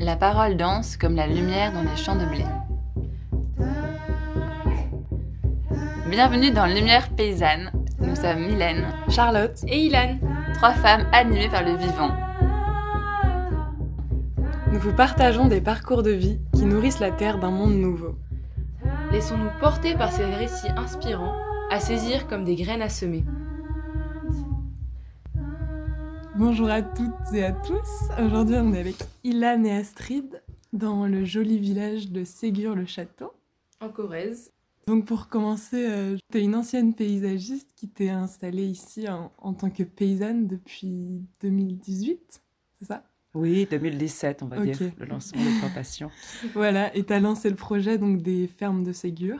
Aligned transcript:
La 0.00 0.16
parole 0.16 0.56
danse 0.56 0.96
comme 0.96 1.14
la 1.14 1.28
lumière 1.28 1.72
dans 1.72 1.82
les 1.82 1.96
champs 1.96 2.16
de 2.16 2.26
blé. 2.26 2.44
Bienvenue 6.10 6.50
dans 6.50 6.66
Lumière 6.66 7.10
paysanne. 7.10 7.70
Nous 8.00 8.16
sommes 8.16 8.40
Mylène, 8.40 8.86
Charlotte 9.08 9.56
et 9.68 9.86
Ilan. 9.86 10.18
Trois 10.54 10.72
femmes 10.72 11.06
animées 11.12 11.48
par 11.48 11.62
le 11.62 11.76
vivant. 11.76 12.10
Nous 14.72 14.80
vous 14.80 14.92
partageons 14.92 15.46
des 15.46 15.60
parcours 15.60 16.02
de 16.02 16.10
vie 16.10 16.40
qui 16.54 16.64
nourrissent 16.64 17.00
la 17.00 17.12
terre 17.12 17.38
d'un 17.38 17.52
monde 17.52 17.74
nouveau. 17.74 18.16
Laissons-nous 19.12 19.50
porter 19.60 19.94
par 19.94 20.10
ces 20.10 20.24
récits 20.24 20.72
inspirants, 20.76 21.36
à 21.70 21.78
saisir 21.78 22.26
comme 22.26 22.44
des 22.44 22.56
graines 22.56 22.82
à 22.82 22.88
semer. 22.88 23.24
Bonjour 26.36 26.68
à 26.68 26.82
toutes 26.82 27.32
et 27.32 27.44
à 27.44 27.52
tous. 27.52 28.10
Aujourd'hui, 28.20 28.56
on 28.56 28.72
est 28.72 28.80
avec 28.80 28.96
Ilan 29.22 29.62
et 29.62 29.70
Astrid 29.70 30.42
dans 30.72 31.06
le 31.06 31.24
joli 31.24 31.60
village 31.60 32.10
de 32.10 32.24
Ségur-le-Château. 32.24 33.32
En 33.80 33.88
Corrèze. 33.88 34.52
Donc 34.88 35.04
pour 35.04 35.28
commencer, 35.28 35.86
euh, 35.88 36.16
tu 36.32 36.38
es 36.38 36.42
une 36.42 36.56
ancienne 36.56 36.92
paysagiste 36.92 37.70
qui 37.76 37.88
t'est 37.88 38.08
installée 38.08 38.66
ici 38.66 39.06
en, 39.08 39.54
tant 39.54 39.70
que 39.70 39.84
paysanne 39.84 40.48
depuis 40.48 41.22
2018, 41.40 42.42
c'est 42.80 42.86
ça? 42.86 43.04
Oui, 43.32 43.68
2017, 43.70 44.42
on 44.42 44.46
va 44.46 44.58
dire, 44.58 44.76
le 44.98 45.06
lancement 45.06 45.40
des 45.40 45.58
plantations. 45.60 46.10
voilà, 46.54 46.94
et 46.96 47.04
tu 47.04 47.12
as 47.12 47.20
lancé 47.20 47.48
le 47.48 47.56
projet 47.56 47.96
donc, 47.96 48.22
des 48.22 48.48
fermes 48.48 48.82
de 48.82 48.92
Ségur. 48.92 49.38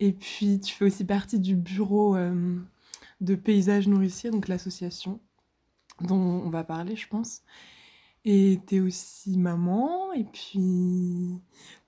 Et 0.00 0.12
puis 0.12 0.58
tu 0.58 0.74
fais 0.74 0.86
aussi 0.86 1.04
partie 1.04 1.38
du 1.38 1.54
bureau 1.54 2.16
euh, 2.16 2.56
de 3.20 3.34
paysages 3.34 3.88
nourriciers, 3.88 4.30
donc 4.30 4.48
l'association 4.48 5.20
dont 6.00 6.42
on 6.44 6.50
va 6.50 6.64
parler, 6.64 6.96
je 6.96 7.08
pense. 7.08 7.42
Et 8.24 8.60
tu 8.66 8.76
es 8.76 8.80
aussi 8.80 9.38
maman, 9.38 10.12
et 10.12 10.24
puis 10.24 11.40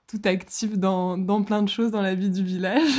tout 0.06 0.20
active 0.24 0.78
dans, 0.78 1.18
dans, 1.18 1.42
plein 1.42 1.62
de 1.62 1.68
choses 1.68 1.90
dans 1.90 2.02
la 2.02 2.14
vie 2.14 2.30
du 2.30 2.44
village. 2.44 2.92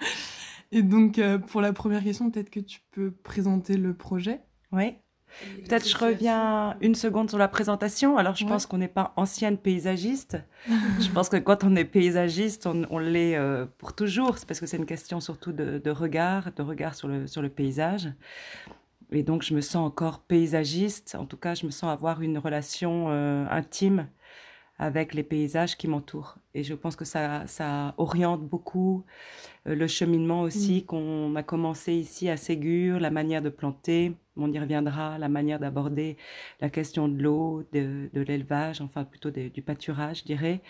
et 0.72 0.82
donc, 0.82 1.18
euh, 1.18 1.38
pour 1.38 1.60
la 1.60 1.72
première 1.72 2.02
question, 2.02 2.30
peut-être 2.30 2.50
que 2.50 2.60
tu 2.60 2.80
peux 2.92 3.10
présenter 3.10 3.76
le 3.76 3.94
projet. 3.94 4.40
Oui. 4.72 4.96
Peut-être 5.64 5.86
je 5.86 5.96
reviens 5.96 6.76
une 6.80 6.94
seconde 6.94 7.28
sur 7.28 7.38
la 7.38 7.48
présentation. 7.48 8.16
Alors, 8.16 8.36
je 8.36 8.46
pense 8.46 8.64
qu'on 8.64 8.78
n'est 8.78 8.88
pas 8.88 9.12
ancienne 9.16 9.58
paysagiste. 9.58 10.38
je 11.00 11.10
pense 11.10 11.28
que 11.28 11.36
quand 11.36 11.64
on 11.64 11.76
est 11.76 11.84
paysagiste, 11.84 12.66
on, 12.66 12.86
on 12.90 12.98
l'est 12.98 13.36
euh, 13.36 13.66
pour 13.78 13.94
toujours. 13.94 14.38
C'est 14.38 14.46
parce 14.46 14.60
que 14.60 14.66
c'est 14.66 14.76
une 14.76 14.86
question 14.86 15.20
surtout 15.20 15.52
de, 15.52 15.78
de, 15.78 15.90
regard, 15.90 16.52
de 16.52 16.62
regard 16.62 16.94
sur 16.94 17.08
le, 17.08 17.26
sur 17.26 17.42
le 17.42 17.48
paysage. 17.48 18.08
Et 19.12 19.22
donc, 19.22 19.42
je 19.42 19.54
me 19.54 19.60
sens 19.60 19.86
encore 19.86 20.20
paysagiste. 20.20 21.16
En 21.18 21.26
tout 21.26 21.36
cas, 21.36 21.54
je 21.54 21.66
me 21.66 21.70
sens 21.70 21.90
avoir 21.90 22.22
une 22.22 22.38
relation 22.38 23.06
euh, 23.08 23.46
intime 23.50 24.08
avec 24.78 25.14
les 25.14 25.22
paysages 25.22 25.76
qui 25.76 25.88
m'entourent. 25.88 26.36
Et 26.54 26.62
je 26.62 26.74
pense 26.74 26.96
que 26.96 27.04
ça, 27.04 27.46
ça 27.46 27.94
oriente 27.96 28.46
beaucoup 28.46 29.04
euh, 29.66 29.74
le 29.74 29.86
cheminement 29.86 30.42
aussi 30.42 30.82
mm. 30.82 30.86
qu'on 30.86 31.36
a 31.36 31.42
commencé 31.42 31.94
ici 31.94 32.28
à 32.28 32.36
Ségur, 32.36 33.00
la 33.00 33.10
manière 33.10 33.42
de 33.42 33.48
planter, 33.48 34.14
on 34.36 34.52
y 34.52 34.58
reviendra, 34.58 35.18
la 35.18 35.28
manière 35.28 35.58
d'aborder 35.58 36.16
la 36.60 36.68
question 36.68 37.08
de 37.08 37.22
l'eau, 37.22 37.64
de, 37.72 38.10
de 38.12 38.20
l'élevage, 38.20 38.80
enfin 38.80 39.04
plutôt 39.04 39.30
du 39.30 39.62
pâturage, 39.62 40.20
je 40.20 40.24
dirais. 40.24 40.60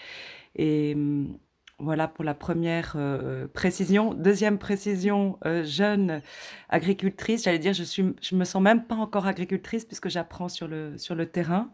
Et 0.54 0.94
hum, 0.94 1.36
voilà 1.78 2.08
pour 2.08 2.24
la 2.24 2.32
première 2.32 2.94
euh, 2.96 3.46
précision. 3.48 4.14
Deuxième 4.14 4.56
précision, 4.56 5.38
euh, 5.44 5.62
jeune 5.62 6.22
agricultrice, 6.70 7.44
j'allais 7.44 7.58
dire, 7.58 7.74
je 7.74 7.84
suis, 7.84 8.14
je 8.22 8.34
me 8.34 8.44
sens 8.44 8.62
même 8.62 8.84
pas 8.84 8.94
encore 8.94 9.26
agricultrice 9.26 9.84
puisque 9.84 10.08
j'apprends 10.08 10.48
sur 10.48 10.68
le 10.68 10.96
sur 10.96 11.14
le 11.14 11.26
terrain 11.26 11.70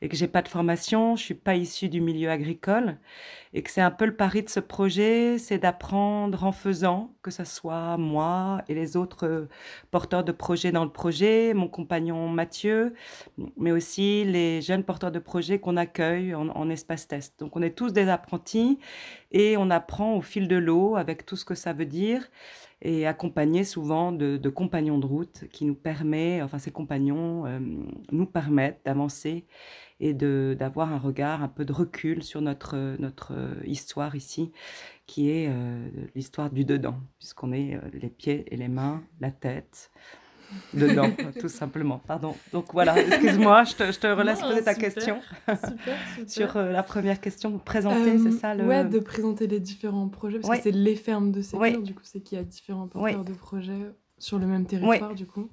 et 0.00 0.08
que 0.08 0.16
j'ai 0.16 0.28
pas 0.28 0.40
de 0.40 0.48
formation, 0.48 1.14
je 1.16 1.24
suis 1.24 1.34
pas 1.34 1.56
issue 1.56 1.90
du 1.90 2.00
milieu 2.00 2.30
agricole 2.30 2.96
et 3.52 3.62
que 3.62 3.70
c'est 3.70 3.82
un 3.82 3.90
peu 3.90 4.06
le 4.06 4.16
pari 4.16 4.42
de 4.42 4.48
ce 4.48 4.60
projet, 4.60 5.38
c'est 5.38 5.58
d'apprendre 5.58 6.44
en 6.44 6.52
faisant, 6.52 7.12
que 7.22 7.30
ce 7.30 7.44
soit 7.44 7.98
moi 7.98 8.62
et 8.68 8.74
les 8.74 8.96
autres 8.96 9.26
euh, 9.26 9.48
porteurs 9.90 10.24
de 10.24 10.32
projets 10.32 10.72
dans 10.72 10.84
le 10.84 10.90
projet, 10.90 11.52
mon 11.52 11.68
compagnon 11.68 12.28
Mathieu, 12.28 12.94
mais 13.58 13.72
aussi 13.72 14.24
les 14.24 14.62
jeunes 14.62 14.84
porteurs 14.84 15.12
de 15.12 15.18
projets 15.18 15.58
qu'on 15.58 15.76
accueille 15.76 16.34
en, 16.34 16.48
en 16.48 16.70
espace 16.70 17.06
test. 17.06 17.38
Donc 17.40 17.56
on 17.56 17.62
est 17.62 17.76
tous 17.76 17.92
des 17.92 18.08
apprentis 18.08 18.78
et 19.34 19.56
on 19.56 19.68
apprend 19.68 20.16
au 20.16 20.22
fil 20.22 20.46
de 20.46 20.56
l'eau 20.56 20.94
avec 20.94 21.26
tout 21.26 21.36
ce 21.36 21.44
que 21.44 21.56
ça 21.56 21.72
veut 21.72 21.86
dire 21.86 22.30
et 22.80 23.06
accompagné 23.06 23.64
souvent 23.64 24.12
de, 24.12 24.48
compagnons 24.48 24.98
de 24.98 25.06
route 25.06 25.44
qui 25.50 25.64
nous 25.64 25.74
permet, 25.74 26.40
enfin 26.40 26.58
ces 26.58 26.70
compagnons 26.70 27.44
euh, 27.44 27.58
nous 28.12 28.26
permettent 28.26 28.80
d'avancer 28.84 29.44
et 30.00 30.14
d'avoir 30.14 30.92
un 30.92 30.98
regard, 30.98 31.42
un 31.42 31.48
peu 31.48 31.64
de 31.64 31.72
recul 31.72 32.22
sur 32.22 32.42
notre, 32.42 32.96
notre 32.98 33.32
histoire 33.64 34.14
ici, 34.14 34.52
qui 35.06 35.30
est 35.30 35.48
euh, 35.48 35.88
l'histoire 36.14 36.50
du 36.50 36.64
dedans, 36.64 36.96
puisqu'on 37.18 37.52
est 37.52 37.74
euh, 37.74 37.80
les 37.92 38.10
pieds 38.10 38.44
et 38.52 38.56
les 38.56 38.68
mains, 38.68 39.02
la 39.20 39.30
tête, 39.30 39.90
dedans, 40.74 41.10
tout 41.40 41.48
simplement. 41.48 42.00
Pardon. 42.06 42.34
Donc 42.52 42.72
voilà, 42.72 42.98
excuse-moi, 42.98 43.64
je 43.64 43.74
te, 43.74 43.92
je 43.92 43.98
te 43.98 44.06
relaisse 44.06 44.40
poser 44.40 44.62
ta 44.62 44.74
question. 44.74 45.20
Super, 45.48 45.98
Sur 46.26 46.56
euh, 46.56 46.72
la 46.72 46.82
première 46.82 47.20
question, 47.20 47.58
présenter, 47.58 48.18
c'est 48.18 48.32
ça 48.32 48.54
le... 48.54 48.64
Ouais, 48.64 48.84
de 48.84 48.98
présenter 48.98 49.46
les 49.46 49.60
différents 49.60 50.08
projets, 50.08 50.38
parce 50.38 50.58
que 50.58 50.62
c'est 50.62 50.70
les 50.70 50.96
fermes 50.96 51.32
de 51.32 51.42
Ségur, 51.42 51.82
du 51.82 51.94
coup, 51.94 52.02
c'est 52.04 52.20
qu'il 52.20 52.38
y 52.38 52.40
a 52.40 52.44
différents 52.44 52.88
porteurs 52.88 53.24
de 53.24 53.34
projets 53.34 53.92
sur 54.18 54.38
le 54.38 54.46
même 54.46 54.66
territoire, 54.66 55.14
du 55.14 55.26
coup. 55.26 55.50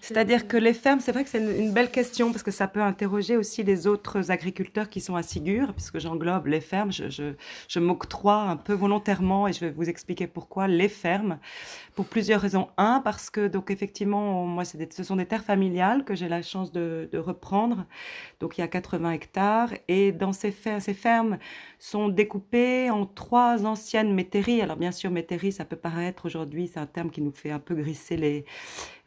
C'est-à-dire 0.00 0.46
que 0.46 0.56
les 0.56 0.72
fermes, 0.72 1.00
c'est 1.00 1.12
vrai 1.12 1.24
que 1.24 1.30
c'est 1.30 1.38
une, 1.38 1.72
belle 1.72 1.90
question 1.90 2.30
parce 2.30 2.42
que 2.42 2.50
ça 2.50 2.68
peut 2.68 2.82
interroger 2.82 3.36
aussi 3.36 3.62
les 3.62 3.86
autres 3.86 4.30
agriculteurs 4.30 4.88
qui 4.88 5.00
sont 5.00 5.16
à 5.16 5.22
Sigur, 5.22 5.72
puisque 5.72 5.98
j'englobe 5.98 6.46
les 6.46 6.60
fermes. 6.60 6.92
Je, 6.92 7.10
je, 7.10 7.34
je 7.68 7.78
m'octroie 7.78 8.42
un 8.42 8.56
peu 8.56 8.72
volontairement 8.72 9.48
et 9.48 9.52
je 9.52 9.60
vais 9.60 9.70
vous 9.70 9.88
expliquer 9.88 10.26
pourquoi 10.26 10.68
les 10.68 10.88
fermes. 10.88 11.38
Pour 11.94 12.06
plusieurs 12.06 12.40
raisons. 12.40 12.68
Un, 12.76 13.00
parce 13.00 13.30
que, 13.30 13.48
donc, 13.48 13.70
effectivement, 13.70 14.44
moi, 14.44 14.64
ce 14.64 15.02
sont 15.02 15.16
des 15.16 15.26
terres 15.26 15.44
familiales 15.44 16.04
que 16.04 16.14
j'ai 16.14 16.28
la 16.28 16.42
chance 16.42 16.70
de, 16.72 17.08
de, 17.10 17.18
reprendre. 17.18 17.86
Donc, 18.40 18.58
il 18.58 18.60
y 18.60 18.64
a 18.64 18.68
80 18.68 19.12
hectares. 19.12 19.72
Et 19.88 20.12
dans 20.12 20.32
ces, 20.32 20.52
fermes, 20.52 20.80
ces 20.80 20.94
fermes 20.94 21.38
sont 21.78 22.08
découpées 22.08 22.90
en 22.90 23.06
trois 23.06 23.64
anciennes 23.64 24.14
métairies. 24.14 24.60
Alors, 24.60 24.76
bien 24.76 24.92
sûr, 24.92 25.10
métairie, 25.10 25.52
ça 25.52 25.64
peut 25.64 25.76
paraître 25.76 26.26
aujourd'hui, 26.26 26.70
c'est 26.72 26.80
un 26.80 26.86
terme 26.86 27.10
qui 27.10 27.22
nous 27.22 27.32
fait 27.32 27.50
un 27.50 27.58
peu 27.58 27.74
grisser 27.74 28.16
les, 28.16 28.44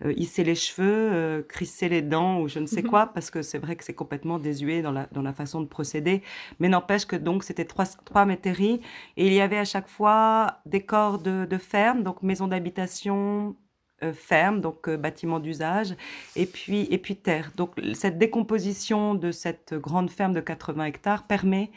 euh, 0.05 0.13
hisser 0.15 0.43
les 0.43 0.55
cheveux, 0.55 1.09
euh, 1.11 1.41
crisser 1.41 1.89
les 1.89 2.01
dents 2.01 2.41
ou 2.41 2.47
je 2.47 2.59
ne 2.59 2.65
sais 2.65 2.83
quoi, 2.83 3.07
parce 3.07 3.29
que 3.29 3.41
c'est 3.41 3.57
vrai 3.57 3.75
que 3.75 3.83
c'est 3.83 3.93
complètement 3.93 4.39
désuet 4.39 4.81
dans 4.81 4.91
la, 4.91 5.07
dans 5.11 5.21
la 5.21 5.33
façon 5.33 5.61
de 5.61 5.67
procéder. 5.67 6.21
Mais 6.59 6.69
n'empêche 6.69 7.05
que 7.05 7.15
donc, 7.15 7.43
c'était 7.43 7.65
trois, 7.65 7.85
trois 8.05 8.25
métairies. 8.25 8.81
Et 9.17 9.27
il 9.27 9.33
y 9.33 9.41
avait 9.41 9.57
à 9.57 9.65
chaque 9.65 9.87
fois 9.87 10.59
des 10.65 10.81
corps 10.81 11.19
de, 11.19 11.45
de 11.45 11.57
ferme, 11.57 12.03
donc 12.03 12.23
maison 12.23 12.47
d'habitation 12.47 13.55
euh, 14.01 14.13
ferme, 14.13 14.61
donc 14.61 14.87
euh, 14.87 14.95
bâtiment 14.95 15.39
d'usage, 15.41 15.93
et 16.37 16.45
puis, 16.45 16.87
et 16.89 16.97
puis 16.97 17.17
terre. 17.17 17.51
Donc 17.57 17.71
cette 17.93 18.17
décomposition 18.17 19.13
de 19.13 19.31
cette 19.31 19.73
grande 19.73 20.09
ferme 20.09 20.31
de 20.33 20.39
80 20.39 20.85
hectares 20.85 21.27
permet 21.27 21.69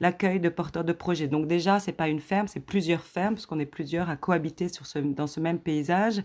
l'accueil 0.00 0.40
de 0.40 0.48
porteurs 0.48 0.84
de 0.84 0.92
projets. 0.92 1.28
Donc 1.28 1.46
déjà, 1.46 1.80
c'est 1.80 1.92
pas 1.92 2.08
une 2.08 2.20
ferme, 2.20 2.48
c'est 2.48 2.60
plusieurs 2.60 3.02
fermes, 3.02 3.34
parce 3.34 3.46
qu'on 3.46 3.58
est 3.58 3.66
plusieurs 3.66 4.10
à 4.10 4.16
cohabiter 4.16 4.68
sur 4.68 4.86
ce, 4.86 4.98
dans 4.98 5.26
ce 5.26 5.40
même 5.40 5.58
paysage. 5.58 6.22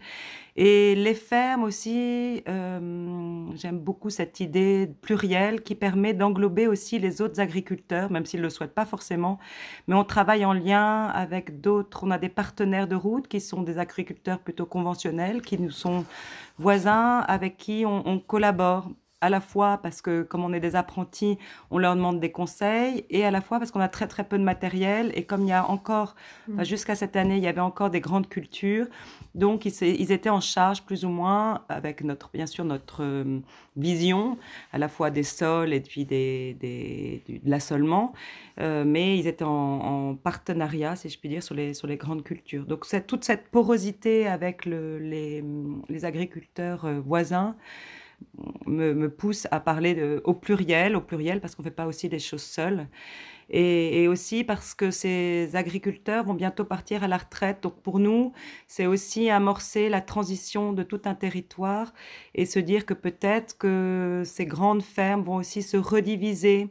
Et 0.55 0.95
les 0.95 1.13
fermes 1.13 1.63
aussi, 1.63 2.43
euh, 2.47 3.45
j'aime 3.55 3.79
beaucoup 3.79 4.09
cette 4.09 4.39
idée 4.39 4.91
plurielle 5.01 5.61
qui 5.61 5.75
permet 5.75 6.13
d'englober 6.13 6.67
aussi 6.67 6.99
les 6.99 7.21
autres 7.21 7.39
agriculteurs, 7.39 8.11
même 8.11 8.25
s'ils 8.25 8.41
ne 8.41 8.45
le 8.45 8.49
souhaitent 8.49 8.73
pas 8.73 8.85
forcément. 8.85 9.39
Mais 9.87 9.95
on 9.95 10.03
travaille 10.03 10.45
en 10.45 10.53
lien 10.53 11.05
avec 11.05 11.61
d'autres, 11.61 12.03
on 12.03 12.11
a 12.11 12.17
des 12.17 12.29
partenaires 12.29 12.87
de 12.87 12.95
route 12.95 13.27
qui 13.27 13.39
sont 13.39 13.61
des 13.61 13.77
agriculteurs 13.77 14.39
plutôt 14.39 14.65
conventionnels, 14.65 15.41
qui 15.41 15.59
nous 15.59 15.71
sont 15.71 16.05
voisins, 16.57 17.19
avec 17.19 17.57
qui 17.57 17.85
on, 17.85 18.07
on 18.07 18.19
collabore 18.19 18.89
à 19.21 19.29
la 19.29 19.41
fois 19.41 19.79
parce 19.81 20.01
que 20.01 20.23
comme 20.23 20.43
on 20.43 20.53
est 20.53 20.59
des 20.59 20.75
apprentis, 20.75 21.37
on 21.71 21.77
leur 21.77 21.95
demande 21.95 22.19
des 22.19 22.31
conseils, 22.31 23.05
et 23.09 23.25
à 23.25 23.31
la 23.31 23.41
fois 23.41 23.59
parce 23.59 23.71
qu'on 23.71 23.79
a 23.79 23.89
très 23.89 24.07
très 24.07 24.23
peu 24.23 24.37
de 24.37 24.43
matériel, 24.43 25.11
et 25.13 25.23
comme 25.23 25.41
il 25.41 25.49
y 25.49 25.53
a 25.53 25.69
encore, 25.69 26.15
mm. 26.47 26.63
jusqu'à 26.63 26.95
cette 26.95 27.15
année, 27.15 27.37
il 27.37 27.43
y 27.43 27.47
avait 27.47 27.59
encore 27.59 27.89
des 27.89 27.99
grandes 27.99 28.29
cultures, 28.29 28.87
donc 29.35 29.65
ils, 29.65 29.73
ils, 29.81 30.11
étaient 30.11 30.29
en 30.29 30.39
charge 30.39 30.83
plus 30.83 31.05
ou 31.05 31.09
moins 31.09 31.63
avec 31.69 32.03
notre, 32.03 32.29
bien 32.33 32.45
sûr, 32.45 32.63
notre 32.65 33.03
euh, 33.03 33.39
vision, 33.75 34.37
à 34.71 34.77
la 34.77 34.87
fois 34.87 35.11
des 35.11 35.23
sols 35.23 35.73
et 35.73 35.81
puis 35.81 36.05
des, 36.05 36.55
des, 36.59 37.23
de 37.27 37.49
l'assolement, 37.49 38.13
euh, 38.59 38.83
mais 38.85 39.17
ils 39.17 39.27
étaient 39.27 39.43
en, 39.43 39.49
en, 40.09 40.15
partenariat, 40.15 40.95
si 40.95 41.09
je 41.09 41.19
puis 41.19 41.29
dire, 41.29 41.43
sur 41.43 41.55
les, 41.55 41.73
sur 41.73 41.87
les 41.87 41.97
grandes 41.97 42.23
cultures. 42.23 42.65
Donc 42.65 42.85
toute 43.07 43.23
cette 43.23 43.49
porosité 43.49 44.27
avec 44.27 44.65
le, 44.65 44.97
les, 44.99 45.43
les 45.89 46.05
agriculteurs 46.05 46.85
euh, 46.85 46.99
voisins, 46.99 47.55
me, 48.65 49.07
pousse 49.07 49.47
à 49.51 49.59
parler 49.59 50.19
au 50.23 50.33
pluriel, 50.33 50.95
au 50.95 51.01
pluriel 51.01 51.41
parce 51.41 51.55
qu'on 51.55 51.63
ne 51.63 51.67
fait 51.67 51.75
pas 51.75 51.87
aussi 51.87 52.09
des 52.09 52.19
choses 52.19 52.43
seules. 52.43 52.87
et, 53.49 54.07
aussi 54.07 54.43
parce 54.43 54.75
que 54.75 54.91
ces 54.91 55.55
agriculteurs 55.55 56.25
vont 56.25 56.35
bientôt 56.35 56.65
partir 56.65 57.03
à 57.03 57.07
la 57.07 57.17
retraite. 57.17 57.63
Donc 57.63 57.81
pour 57.81 57.99
nous, 57.99 58.33
c'est 58.67 58.85
aussi 58.85 59.29
amorcer 59.29 59.89
la 59.89 60.01
transition 60.01 60.73
de 60.73 60.83
tout 60.83 61.01
un 61.05 61.15
territoire 61.15 61.93
et 62.35 62.45
se 62.45 62.59
dire 62.59 62.85
que 62.85 62.93
peut-être 62.93 63.57
que 63.57 64.23
ces 64.25 64.45
grandes 64.45 64.83
fermes 64.83 65.23
vont 65.23 65.35
aussi 65.35 65.61
se 65.63 65.77
rediviser. 65.77 66.69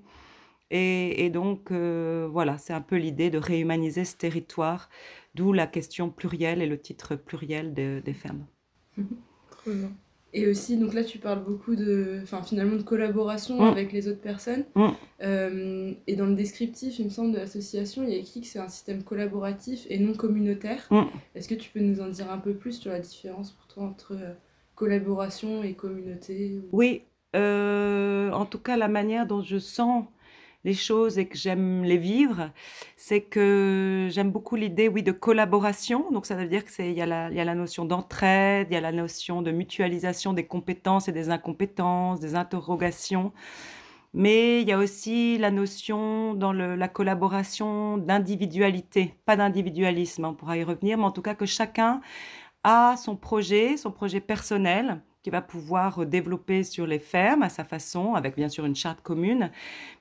Et, 0.70 1.30
donc 1.30 1.70
euh, 1.70 2.28
voilà, 2.30 2.58
c'est 2.58 2.74
un 2.74 2.82
peu 2.82 2.96
l'idée 2.96 3.30
de 3.30 3.38
réhumaniser 3.38 4.04
ce 4.04 4.16
territoire, 4.16 4.90
d'où 5.34 5.52
la 5.52 5.66
question 5.66 6.10
plurielle 6.10 6.60
et 6.62 6.66
le 6.66 6.78
titre 6.78 7.16
pluriel 7.16 7.72
des 7.72 8.14
fermes. 8.14 8.46
Bien. 9.66 9.90
Et 10.34 10.46
aussi, 10.46 10.76
donc 10.76 10.92
là, 10.92 11.02
tu 11.04 11.18
parles 11.18 11.42
beaucoup 11.42 11.74
de, 11.74 12.20
enfin, 12.22 12.42
finalement, 12.42 12.76
de 12.76 12.82
collaboration 12.82 13.56
Mm. 13.62 13.68
avec 13.68 13.92
les 13.92 14.08
autres 14.08 14.20
personnes. 14.20 14.64
Mm. 14.74 14.88
Euh, 15.22 15.92
et 16.06 16.16
dans 16.16 16.26
le 16.26 16.34
descriptif, 16.34 16.98
il 16.98 17.06
me 17.06 17.10
semble, 17.10 17.32
de 17.32 17.38
l'association, 17.38 18.02
il 18.04 18.10
y 18.10 18.14
a 18.14 18.18
écrit 18.18 18.42
que 18.42 18.46
c'est 18.46 18.58
un 18.58 18.68
système 18.68 19.02
collaboratif 19.02 19.86
et 19.88 19.98
non 19.98 20.12
communautaire. 20.12 20.86
Mm. 20.90 21.04
Est-ce 21.34 21.48
que 21.48 21.54
tu 21.54 21.70
peux 21.70 21.80
nous 21.80 22.00
en 22.00 22.08
dire 22.08 22.30
un 22.30 22.38
peu 22.38 22.52
plus 22.52 22.72
sur 22.72 22.90
la 22.90 23.00
différence 23.00 23.52
pour 23.52 23.66
toi 23.68 23.84
entre 23.84 24.12
euh, 24.12 24.34
collaboration 24.74 25.62
et 25.62 25.72
communauté 25.74 26.58
ou- 26.58 26.68
Oui, 26.76 27.02
euh, 27.34 28.30
en 28.32 28.44
tout 28.46 28.58
cas, 28.58 28.76
la 28.76 28.88
manière 28.88 29.26
dont 29.26 29.42
je 29.42 29.58
sens 29.58 30.04
les 30.64 30.74
choses 30.74 31.18
et 31.18 31.26
que 31.26 31.36
j'aime 31.36 31.84
les 31.84 31.96
vivre, 31.98 32.50
c'est 32.96 33.22
que 33.22 34.08
j'aime 34.10 34.30
beaucoup 34.30 34.56
l'idée, 34.56 34.88
oui, 34.88 35.02
de 35.02 35.12
collaboration. 35.12 36.10
Donc, 36.10 36.26
ça 36.26 36.34
veut 36.34 36.46
dire 36.46 36.64
que 36.64 36.70
c'est, 36.70 36.90
il 36.90 36.96
y 36.96 37.00
a 37.00 37.06
la, 37.06 37.30
il 37.30 37.36
y 37.36 37.40
a 37.40 37.44
la 37.44 37.54
notion 37.54 37.84
d'entraide, 37.84 38.68
il 38.70 38.74
y 38.74 38.76
a 38.76 38.80
la 38.80 38.92
notion 38.92 39.42
de 39.42 39.50
mutualisation 39.50 40.32
des 40.32 40.46
compétences 40.46 41.08
et 41.08 41.12
des 41.12 41.30
incompétences, 41.30 42.20
des 42.20 42.34
interrogations. 42.34 43.32
Mais 44.14 44.62
il 44.62 44.68
y 44.68 44.72
a 44.72 44.78
aussi 44.78 45.38
la 45.38 45.50
notion 45.50 46.34
dans 46.34 46.52
la 46.52 46.88
collaboration 46.88 47.98
d'individualité, 47.98 49.14
pas 49.26 49.36
d'individualisme, 49.36 50.24
on 50.24 50.34
pourra 50.34 50.56
y 50.56 50.64
revenir, 50.64 50.96
mais 50.96 51.04
en 51.04 51.10
tout 51.10 51.22
cas 51.22 51.34
que 51.34 51.46
chacun 51.46 52.00
a 52.64 52.96
son 52.96 53.16
projet, 53.16 53.76
son 53.76 53.92
projet 53.92 54.20
personnel, 54.20 55.02
qu'il 55.22 55.32
va 55.32 55.42
pouvoir 55.42 56.02
euh, 56.02 56.06
développer 56.06 56.62
sur 56.62 56.86
les 56.86 56.98
fermes 56.98 57.42
à 57.42 57.48
sa 57.48 57.64
façon, 57.64 58.14
avec 58.14 58.36
bien 58.36 58.48
sûr 58.48 58.64
une 58.64 58.76
charte 58.76 59.00
commune, 59.00 59.50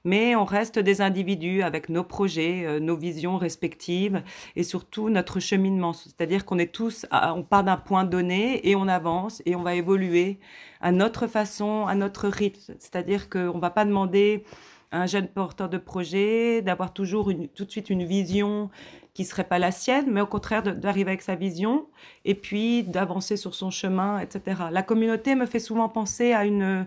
mais 0.03 0.35
on 0.35 0.45
reste 0.45 0.79
des 0.79 1.01
individus 1.01 1.63
avec 1.63 1.89
nos 1.89 2.03
projets, 2.03 2.65
euh, 2.65 2.79
nos 2.79 2.95
visions 2.95 3.37
respectives 3.37 4.21
et 4.55 4.63
surtout 4.63 5.09
notre 5.09 5.39
cheminement. 5.39 5.93
C'est-à-dire 5.93 6.45
qu'on 6.45 6.59
est 6.59 6.71
tous, 6.71 7.05
on 7.11 7.43
part 7.43 7.63
d'un 7.63 7.77
point 7.77 8.03
donné 8.03 8.67
et 8.69 8.75
on 8.75 8.87
avance 8.87 9.41
et 9.45 9.55
on 9.55 9.63
va 9.63 9.75
évoluer 9.75 10.39
à 10.81 10.91
notre 10.91 11.27
façon, 11.27 11.87
à 11.87 11.95
notre 11.95 12.27
rythme. 12.27 12.75
C'est-à-dire 12.77 13.29
qu'on 13.29 13.55
ne 13.55 13.59
va 13.59 13.69
pas 13.69 13.85
demander 13.85 14.43
à 14.91 15.01
un 15.01 15.05
jeune 15.05 15.27
porteur 15.27 15.69
de 15.69 15.77
projet 15.77 16.61
d'avoir 16.61 16.93
toujours 16.93 17.31
tout 17.55 17.65
de 17.65 17.71
suite 17.71 17.89
une 17.89 18.05
vision 18.05 18.69
qui 19.17 19.25
serait 19.25 19.45
pas 19.45 19.57
la 19.57 19.71
sienne, 19.71 20.05
mais 20.11 20.21
au 20.21 20.27
contraire 20.27 20.61
d'arriver 20.61 21.09
avec 21.09 21.23
sa 21.23 21.33
vision 21.33 21.87
et 22.23 22.35
puis 22.35 22.83
d'avancer 22.83 23.35
sur 23.35 23.55
son 23.55 23.71
chemin, 23.71 24.19
etc. 24.19 24.61
La 24.69 24.83
communauté 24.83 25.33
me 25.33 25.47
fait 25.47 25.57
souvent 25.57 25.89
penser 25.89 26.33
à 26.33 26.45
une... 26.45 26.85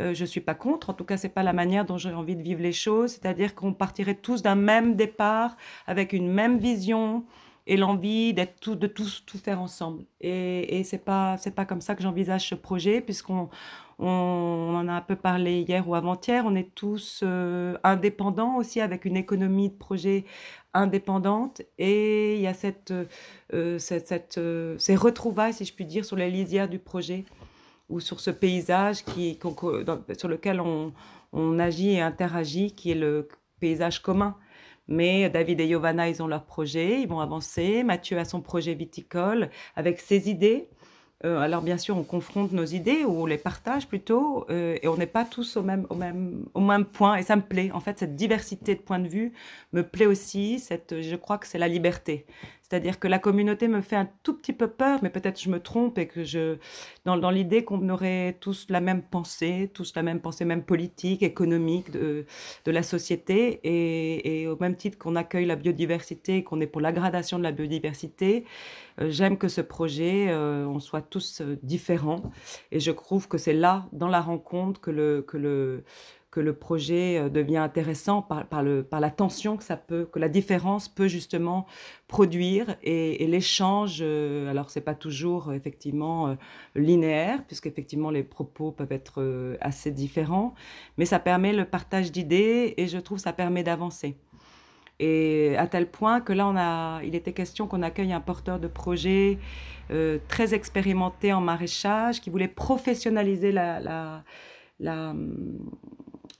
euh, 0.00 0.14
je 0.14 0.24
suis 0.24 0.40
pas 0.40 0.54
contre, 0.54 0.88
en 0.88 0.94
tout 0.94 1.04
cas 1.04 1.18
c'est 1.18 1.28
pas 1.28 1.42
la 1.42 1.52
manière 1.52 1.84
dont 1.84 1.98
j'ai 1.98 2.10
envie 2.10 2.36
de 2.36 2.42
vivre 2.42 2.62
les 2.62 2.72
choses, 2.72 3.10
c'est-à-dire 3.10 3.54
qu'on 3.54 3.74
partirait 3.74 4.14
tous 4.14 4.40
d'un 4.40 4.54
même 4.54 4.96
départ, 4.96 5.58
avec 5.86 6.14
une 6.14 6.32
même 6.32 6.56
vision 6.56 7.24
et 7.68 7.76
l'envie 7.76 8.32
d'être 8.32 8.58
tout, 8.60 8.74
de 8.74 8.86
tous 8.86 9.22
tout 9.26 9.38
faire 9.38 9.60
ensemble. 9.60 10.04
Et, 10.20 10.78
et 10.78 10.84
c'est 10.84 11.04
pas 11.04 11.36
c'est 11.36 11.54
pas 11.54 11.66
comme 11.66 11.82
ça 11.82 11.94
que 11.94 12.02
j'envisage 12.02 12.48
ce 12.48 12.54
projet, 12.54 13.02
puisqu'on 13.02 13.50
on, 13.98 14.74
en 14.74 14.88
a 14.88 14.92
un 14.92 15.00
peu 15.02 15.16
parlé 15.16 15.60
hier 15.60 15.86
ou 15.86 15.94
avant-hier. 15.94 16.44
On 16.46 16.54
est 16.54 16.74
tous 16.74 17.20
euh, 17.22 17.76
indépendants 17.84 18.56
aussi, 18.56 18.80
avec 18.80 19.04
une 19.04 19.16
économie 19.16 19.68
de 19.68 19.74
projet 19.74 20.24
indépendante. 20.72 21.60
Et 21.76 22.36
il 22.36 22.40
y 22.40 22.46
a 22.46 22.54
cette, 22.54 22.92
euh, 23.52 23.78
cette, 23.78 24.38
euh, 24.38 24.76
ces 24.78 24.96
retrouvailles, 24.96 25.52
si 25.52 25.66
je 25.66 25.74
puis 25.74 25.84
dire, 25.84 26.06
sur 26.06 26.16
les 26.16 26.30
lisières 26.30 26.70
du 26.70 26.78
projet 26.78 27.26
ou 27.90 28.00
sur 28.00 28.20
ce 28.20 28.30
paysage 28.30 29.04
qui, 29.04 29.38
sur 30.18 30.28
lequel 30.28 30.60
on, 30.60 30.92
on 31.32 31.58
agit 31.58 31.92
et 31.92 32.00
interagit, 32.00 32.72
qui 32.72 32.92
est 32.92 32.94
le 32.94 33.28
paysage 33.60 34.00
commun. 34.00 34.36
Mais 34.88 35.28
David 35.30 35.60
et 35.60 35.68
Giovanna, 35.68 36.08
ils 36.08 36.22
ont 36.22 36.26
leur 36.26 36.44
projet, 36.44 37.02
ils 37.02 37.08
vont 37.08 37.20
avancer. 37.20 37.82
Mathieu 37.82 38.18
a 38.18 38.24
son 38.24 38.40
projet 38.40 38.74
viticole 38.74 39.50
avec 39.76 40.00
ses 40.00 40.30
idées. 40.30 40.68
Euh, 41.24 41.40
alors 41.40 41.62
bien 41.62 41.78
sûr, 41.78 41.96
on 41.96 42.04
confronte 42.04 42.52
nos 42.52 42.64
idées 42.64 43.04
ou 43.04 43.22
on 43.22 43.26
les 43.26 43.38
partage 43.38 43.88
plutôt, 43.88 44.46
euh, 44.50 44.78
et 44.80 44.86
on 44.86 44.96
n'est 44.96 45.06
pas 45.06 45.24
tous 45.24 45.56
au 45.56 45.62
même, 45.62 45.84
au, 45.90 45.96
même, 45.96 46.44
au 46.54 46.60
même 46.60 46.84
point. 46.84 47.16
Et 47.16 47.22
ça 47.22 47.34
me 47.34 47.42
plaît. 47.42 47.70
En 47.72 47.80
fait, 47.80 47.98
cette 47.98 48.14
diversité 48.14 48.76
de 48.76 48.80
points 48.80 49.00
de 49.00 49.08
vue 49.08 49.32
me 49.72 49.82
plaît 49.82 50.06
aussi. 50.06 50.60
Cette, 50.60 51.00
je 51.02 51.16
crois 51.16 51.38
que 51.38 51.48
c'est 51.48 51.58
la 51.58 51.68
liberté. 51.68 52.24
C'est-à-dire 52.68 52.98
que 52.98 53.08
la 53.08 53.18
communauté 53.18 53.66
me 53.66 53.80
fait 53.80 53.96
un 53.96 54.08
tout 54.22 54.34
petit 54.34 54.52
peu 54.52 54.68
peur, 54.68 54.98
mais 55.02 55.08
peut-être 55.08 55.40
je 55.40 55.48
me 55.48 55.58
trompe 55.58 55.96
et 55.96 56.06
que 56.06 56.22
je, 56.22 56.58
dans, 57.06 57.30
l'idée 57.30 57.64
qu'on 57.64 57.88
aurait 57.88 58.36
tous 58.40 58.66
la 58.68 58.80
même 58.80 59.00
pensée, 59.02 59.70
tous 59.72 59.94
la 59.96 60.02
même 60.02 60.20
pensée, 60.20 60.44
même 60.44 60.62
politique, 60.62 61.22
économique 61.22 61.90
de, 61.90 62.26
de 62.66 62.70
la 62.70 62.82
société, 62.82 63.60
et, 63.62 64.46
au 64.48 64.56
même 64.58 64.76
titre 64.76 64.98
qu'on 64.98 65.16
accueille 65.16 65.46
la 65.46 65.56
biodiversité, 65.56 66.44
qu'on 66.44 66.60
est 66.60 66.66
pour 66.66 66.82
l'aggradation 66.82 67.38
de 67.38 67.42
la 67.42 67.52
biodiversité, 67.52 68.44
euh, 69.00 69.08
j'aime 69.10 69.38
que 69.38 69.48
ce 69.48 69.62
projet, 69.62 70.26
euh, 70.28 70.66
on 70.66 70.78
soit 70.78 71.00
tous 71.02 71.40
euh, 71.40 71.56
différents, 71.62 72.22
et 72.70 72.80
je 72.80 72.90
trouve 72.90 73.28
que 73.28 73.38
c'est 73.38 73.54
là, 73.54 73.86
dans 73.92 74.08
la 74.08 74.20
rencontre, 74.20 74.80
que 74.80 74.90
le, 74.90 75.22
que 75.22 75.38
le, 75.38 75.84
que 76.30 76.40
le 76.40 76.52
projet 76.52 77.18
euh, 77.18 77.28
devient 77.28 77.56
intéressant 77.58 78.22
par, 78.22 78.46
par, 78.46 78.62
le, 78.62 78.82
par 78.82 79.00
la 79.00 79.10
tension 79.10 79.56
que 79.56 79.64
ça 79.64 79.76
peut, 79.76 80.06
que 80.12 80.18
la 80.18 80.28
différence 80.28 80.88
peut 80.88 81.08
justement 81.08 81.66
produire 82.06 82.76
et, 82.82 83.26
l'échange. 83.26 83.98
euh, 84.02 84.50
alors 84.50 84.70
c'est 84.70 84.82
pas 84.82 84.94
toujours 84.94 85.48
euh, 85.48 85.52
effectivement 85.54 86.28
euh, 86.28 86.34
linéaire 86.74 87.44
puisqu'effectivement 87.46 88.10
les 88.10 88.22
propos 88.22 88.72
peuvent 88.72 88.92
être 88.92 89.22
euh, 89.22 89.56
assez 89.60 89.90
différents, 89.90 90.54
mais 90.98 91.06
ça 91.06 91.18
permet 91.18 91.52
le 91.52 91.64
partage 91.64 92.12
d'idées 92.12 92.74
et 92.76 92.88
je 92.88 92.98
trouve 92.98 93.18
ça 93.18 93.32
permet 93.32 93.62
d'avancer. 93.62 94.16
Et 95.00 95.54
à 95.56 95.68
tel 95.68 95.88
point 95.88 96.20
que 96.20 96.32
là, 96.32 96.48
on 96.48 96.56
a, 96.56 97.00
il 97.04 97.14
était 97.14 97.32
question 97.32 97.68
qu'on 97.68 97.82
accueille 97.82 98.12
un 98.12 98.20
porteur 98.20 98.58
de 98.58 98.66
projet 98.66 99.38
très 100.26 100.54
expérimenté 100.54 101.32
en 101.32 101.40
maraîchage 101.40 102.20
qui 102.20 102.30
voulait 102.30 102.48
professionnaliser 102.48 103.52
la, 103.52 103.78
la, 104.80 105.14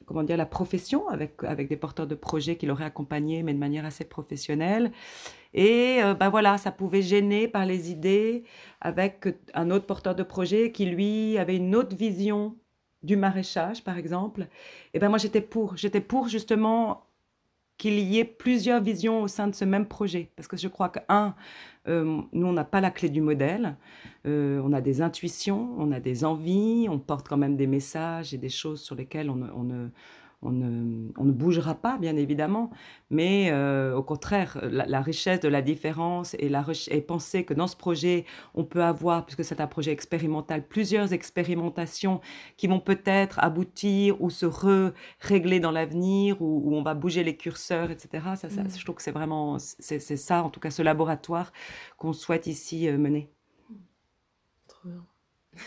comment 0.08 0.22
dire, 0.24 0.36
la 0.36 0.46
profession 0.46 1.08
avec, 1.08 1.44
avec 1.44 1.68
des 1.68 1.76
porteurs 1.76 2.06
de 2.06 2.14
projets 2.14 2.56
qui 2.56 2.66
l'auraient 2.66 2.84
accompagné, 2.84 3.42
mais 3.42 3.54
de 3.54 3.58
manière 3.58 3.84
assez 3.84 4.04
professionnelle. 4.04 4.90
Et 5.54 6.02
euh, 6.02 6.14
ben 6.14 6.30
voilà, 6.30 6.58
ça 6.58 6.72
pouvait 6.72 7.02
gêner 7.02 7.46
par 7.46 7.66
les 7.66 7.90
idées 7.90 8.44
avec 8.80 9.28
un 9.54 9.70
autre 9.70 9.86
porteur 9.86 10.14
de 10.14 10.22
projet 10.22 10.72
qui, 10.72 10.86
lui, 10.86 11.38
avait 11.38 11.56
une 11.56 11.76
autre 11.76 11.94
vision 11.94 12.56
du 13.02 13.16
maraîchage, 13.16 13.84
par 13.84 13.98
exemple. 13.98 14.48
Et 14.94 14.98
ben 14.98 15.08
moi, 15.08 15.18
j'étais 15.18 15.40
pour. 15.40 15.76
J'étais 15.76 16.00
pour, 16.00 16.28
justement, 16.28 17.07
qu'il 17.78 17.98
y 18.00 18.18
ait 18.18 18.24
plusieurs 18.24 18.82
visions 18.82 19.22
au 19.22 19.28
sein 19.28 19.46
de 19.46 19.54
ce 19.54 19.64
même 19.64 19.86
projet. 19.86 20.30
Parce 20.36 20.48
que 20.48 20.56
je 20.56 20.68
crois 20.68 20.88
que, 20.88 20.98
un, 21.08 21.34
euh, 21.86 22.20
nous, 22.32 22.46
on 22.46 22.52
n'a 22.52 22.64
pas 22.64 22.80
la 22.80 22.90
clé 22.90 23.08
du 23.08 23.20
modèle. 23.20 23.76
Euh, 24.26 24.60
on 24.64 24.72
a 24.72 24.80
des 24.80 25.00
intuitions, 25.00 25.74
on 25.78 25.92
a 25.92 26.00
des 26.00 26.24
envies, 26.24 26.88
on 26.90 26.98
porte 26.98 27.28
quand 27.28 27.36
même 27.36 27.56
des 27.56 27.68
messages 27.68 28.34
et 28.34 28.38
des 28.38 28.48
choses 28.48 28.82
sur 28.82 28.96
lesquelles 28.96 29.30
on 29.30 29.36
ne, 29.36 29.46
on 29.54 29.62
ne, 29.62 29.88
on 30.40 30.52
ne, 30.52 31.10
on 31.18 31.24
ne 31.24 31.32
bougera 31.32 31.74
pas, 31.74 31.98
bien 31.98 32.16
évidemment. 32.16 32.70
Mais 33.10 33.50
euh, 33.50 33.96
au 33.96 34.02
contraire, 34.02 34.58
la, 34.62 34.86
la, 34.86 35.00
richesse 35.00 35.40
de 35.40 35.48
la 35.48 35.62
différence 35.62 36.36
et, 36.38 36.48
la, 36.48 36.64
et 36.90 37.00
penser 37.00 37.44
que 37.44 37.54
dans 37.54 37.66
ce 37.66 37.76
projet, 37.76 38.24
on 38.54 38.64
peut 38.64 38.84
avoir, 38.84 39.26
puisque 39.26 39.44
c'est 39.44 39.60
un 39.60 39.66
projet 39.66 39.90
expérimental, 39.90 40.66
plusieurs 40.66 41.12
expérimentations 41.12 42.20
qui 42.56 42.68
vont 42.68 42.78
peut-être 42.78 43.40
aboutir 43.40 44.20
ou 44.22 44.30
se 44.30 44.46
régler 45.20 45.58
dans 45.58 45.72
l'avenir, 45.72 46.40
où 46.40 46.74
on 46.74 46.82
va 46.82 46.94
bouger 46.94 47.24
les 47.24 47.36
curseurs, 47.36 47.90
etc. 47.90 48.24
Ça, 48.36 48.48
ça, 48.48 48.62
mmh. 48.62 48.70
Je 48.76 48.84
trouve 48.84 48.96
que 48.96 49.02
c'est 49.02 49.10
vraiment, 49.10 49.58
c'est 49.58 49.98
ça, 49.98 50.44
en 50.44 50.50
tout 50.50 50.60
cas, 50.60 50.70
ce 50.70 50.82
laboratoire 50.82 51.52
qu'on 51.96 52.12
souhaite 52.12 52.46
ici 52.46 52.88
euh, 52.88 52.96
mener. 52.96 53.28
Trop 54.68 54.88
bien. 54.88 55.04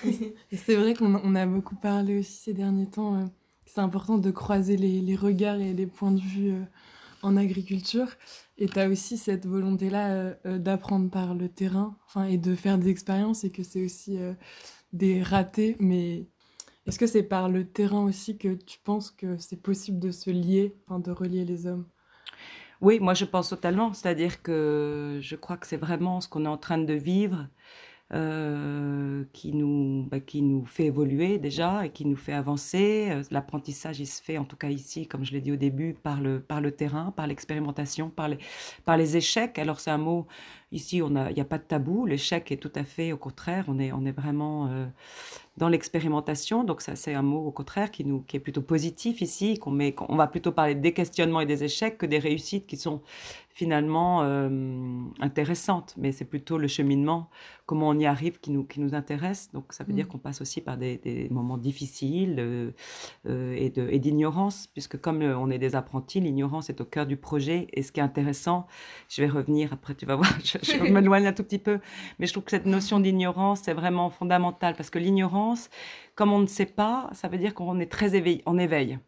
C'est 0.53 0.75
vrai 0.75 0.93
qu'on 0.93 1.35
a 1.35 1.45
beaucoup 1.45 1.75
parlé 1.75 2.19
aussi 2.19 2.31
ces 2.31 2.53
derniers 2.53 2.89
temps. 2.89 3.15
Euh, 3.15 3.25
c'est 3.73 3.81
important 3.81 4.17
de 4.17 4.31
croiser 4.31 4.75
les, 4.75 4.99
les, 4.99 5.15
regards 5.15 5.59
et 5.59 5.73
les 5.73 5.87
points 5.87 6.11
de 6.11 6.19
vue 6.19 6.51
euh, 6.51 6.63
en 7.23 7.37
agriculture. 7.37 8.07
Et 8.57 8.67
tu 8.67 8.77
as 8.79 8.89
aussi 8.89 9.17
cette 9.17 9.45
volonté-là 9.45 10.35
euh, 10.45 10.57
d'apprendre 10.57 11.09
par 11.09 11.35
le 11.35 11.47
terrain 11.47 11.95
et 12.27 12.37
de 12.37 12.55
faire 12.55 12.77
des 12.77 12.89
expériences 12.89 13.45
et 13.45 13.49
que 13.49 13.63
c'est 13.63 13.83
aussi 13.83 14.17
euh, 14.17 14.33
des 14.91 15.23
ratés. 15.23 15.77
Mais 15.79 16.27
est-ce 16.85 16.99
que 16.99 17.07
c'est 17.07 17.23
par 17.23 17.47
le 17.47 17.65
terrain 17.65 18.03
aussi 18.03 18.37
que 18.37 18.55
tu 18.55 18.77
penses 18.79 19.09
que 19.09 19.37
c'est 19.37 19.61
possible 19.61 19.99
de 19.99 20.11
se 20.11 20.29
lier, 20.29 20.75
de 20.89 21.11
relier 21.11 21.45
les 21.45 21.65
hommes? 21.65 21.85
Oui, 22.81 22.99
moi 22.99 23.13
je 23.13 23.23
pense 23.23 23.49
totalement. 23.49 23.93
C'est-à-dire 23.93 24.41
que 24.41 25.19
je 25.21 25.35
crois 25.37 25.55
que 25.55 25.67
c'est 25.67 25.77
vraiment 25.77 26.19
ce 26.19 26.27
qu'on 26.27 26.43
est 26.43 26.49
en 26.49 26.57
train 26.57 26.79
de 26.79 26.93
vivre. 26.93 27.47
Euh, 28.13 29.23
qui, 29.31 29.53
nous, 29.53 30.05
bah, 30.09 30.19
qui 30.19 30.41
nous 30.41 30.65
fait 30.65 30.85
évoluer 30.85 31.37
déjà 31.37 31.85
et 31.85 31.89
qui 31.89 32.05
nous 32.05 32.17
fait 32.17 32.33
avancer. 32.33 33.07
Euh, 33.09 33.23
l'apprentissage, 33.31 33.99
il 33.99 34.05
se 34.07 34.21
fait, 34.21 34.37
en 34.37 34.43
tout 34.43 34.57
cas 34.57 34.69
ici, 34.69 35.07
comme 35.07 35.23
je 35.23 35.31
l'ai 35.31 35.41
dit 35.41 35.51
au 35.51 35.55
début, 35.55 35.93
par 35.93 36.19
le, 36.19 36.41
par 36.41 36.59
le 36.59 36.71
terrain, 36.71 37.11
par 37.11 37.27
l'expérimentation, 37.27 38.09
par 38.09 38.27
les, 38.27 38.37
par 38.83 38.97
les 38.97 39.15
échecs. 39.15 39.57
Alors 39.59 39.79
c'est 39.79 39.91
un 39.91 39.97
mot, 39.97 40.27
ici, 40.71 40.97
il 40.97 41.33
n'y 41.33 41.41
a, 41.41 41.45
pas 41.45 41.57
de 41.57 41.63
tabou. 41.63 42.05
L'échec 42.05 42.51
est 42.51 42.57
tout 42.57 42.71
à 42.75 42.83
fait 42.83 43.11
au 43.11 43.17
contraire. 43.17 43.65
On 43.67 43.79
est, 43.79 43.91
on 43.91 44.05
est 44.05 44.11
vraiment 44.11 44.67
euh, 44.67 44.85
dans 45.57 45.69
l'expérimentation. 45.69 46.63
Donc 46.63 46.81
ça, 46.81 46.95
c'est 46.95 47.13
un 47.13 47.21
mot 47.21 47.45
au 47.45 47.51
contraire 47.51 47.91
qui, 47.91 48.05
nous, 48.05 48.21
qui 48.21 48.37
est 48.37 48.39
plutôt 48.39 48.61
positif 48.61 49.21
ici. 49.21 49.59
Qu'on 49.59 49.71
met, 49.71 49.95
on 50.07 50.15
va 50.15 50.27
plutôt 50.27 50.51
parler 50.51 50.75
des 50.75 50.93
questionnements 50.93 51.41
et 51.41 51.45
des 51.45 51.63
échecs 51.63 51.97
que 51.97 52.05
des 52.05 52.19
réussites 52.19 52.67
qui 52.67 52.77
sont 52.77 53.01
finalement 53.53 54.21
euh, 54.23 54.49
intéressantes. 55.19 55.93
Mais 55.97 56.11
c'est 56.11 56.25
plutôt 56.25 56.57
le 56.57 56.67
cheminement, 56.67 57.29
comment 57.65 57.89
on 57.89 57.99
y 57.99 58.05
arrive 58.05 58.39
qui 58.39 58.51
nous, 58.51 58.63
qui 58.63 58.79
nous 58.79 58.95
intéresse. 58.95 59.49
Donc 59.53 59.73
ça 59.73 59.83
veut 59.83 59.93
dire 59.93 60.07
qu'on 60.07 60.17
passe 60.17 60.41
aussi 60.41 60.61
par 60.61 60.77
des, 60.77 60.97
des 60.97 61.27
moments 61.29 61.57
difficiles 61.57 62.35
euh, 62.39 62.71
et, 63.25 63.99
d'ignorance, 63.99 64.67
puisque 64.67 64.99
comme 64.99 65.21
on 65.21 65.49
est 65.49 65.59
des 65.59 65.75
apprentis, 65.75 66.19
l'ignorance 66.19 66.69
est 66.69 66.81
au 66.81 66.85
cœur 66.85 67.05
du 67.05 67.17
projet. 67.17 67.67
Et 67.73 67.83
ce 67.83 67.91
qui 67.91 67.99
est 67.99 68.03
intéressant, 68.03 68.67
je 69.09 69.21
vais 69.21 69.27
revenir 69.27 69.73
après, 69.73 69.95
tu 69.95 70.05
vas 70.05 70.15
voir, 70.15 70.31
je, 70.43 70.57
je 70.61 70.77
m'éloigne 70.77 71.27
un 71.27 71.33
tout 71.33 71.43
petit 71.43 71.59
peu, 71.59 71.79
mais 72.19 72.27
je 72.27 72.33
trouve 72.33 72.43
que 72.43 72.51
cette 72.51 72.65
notion 72.65 72.99
d'ignorance, 72.99 73.61
c'est 73.63 73.73
vraiment 73.73 74.09
fondamental, 74.09 74.75
parce 74.75 74.89
que 74.89 74.99
l'ignorance, 74.99 75.69
comme 76.15 76.31
on 76.31 76.39
ne 76.39 76.47
sait 76.47 76.65
pas, 76.65 77.09
ça 77.13 77.27
veut 77.27 77.37
dire 77.37 77.53
qu'on 77.53 77.79
est 77.79 77.91
très 77.91 78.15
éveillé, 78.15 78.41
en 78.45 78.57
éveil. 78.57 78.99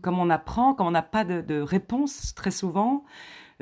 Comme 0.00 0.18
on 0.18 0.30
apprend, 0.30 0.74
comme 0.74 0.86
on 0.86 0.92
n'a 0.92 1.02
pas 1.02 1.24
de, 1.24 1.40
de 1.40 1.60
réponse 1.60 2.34
très 2.34 2.50
souvent, 2.50 3.04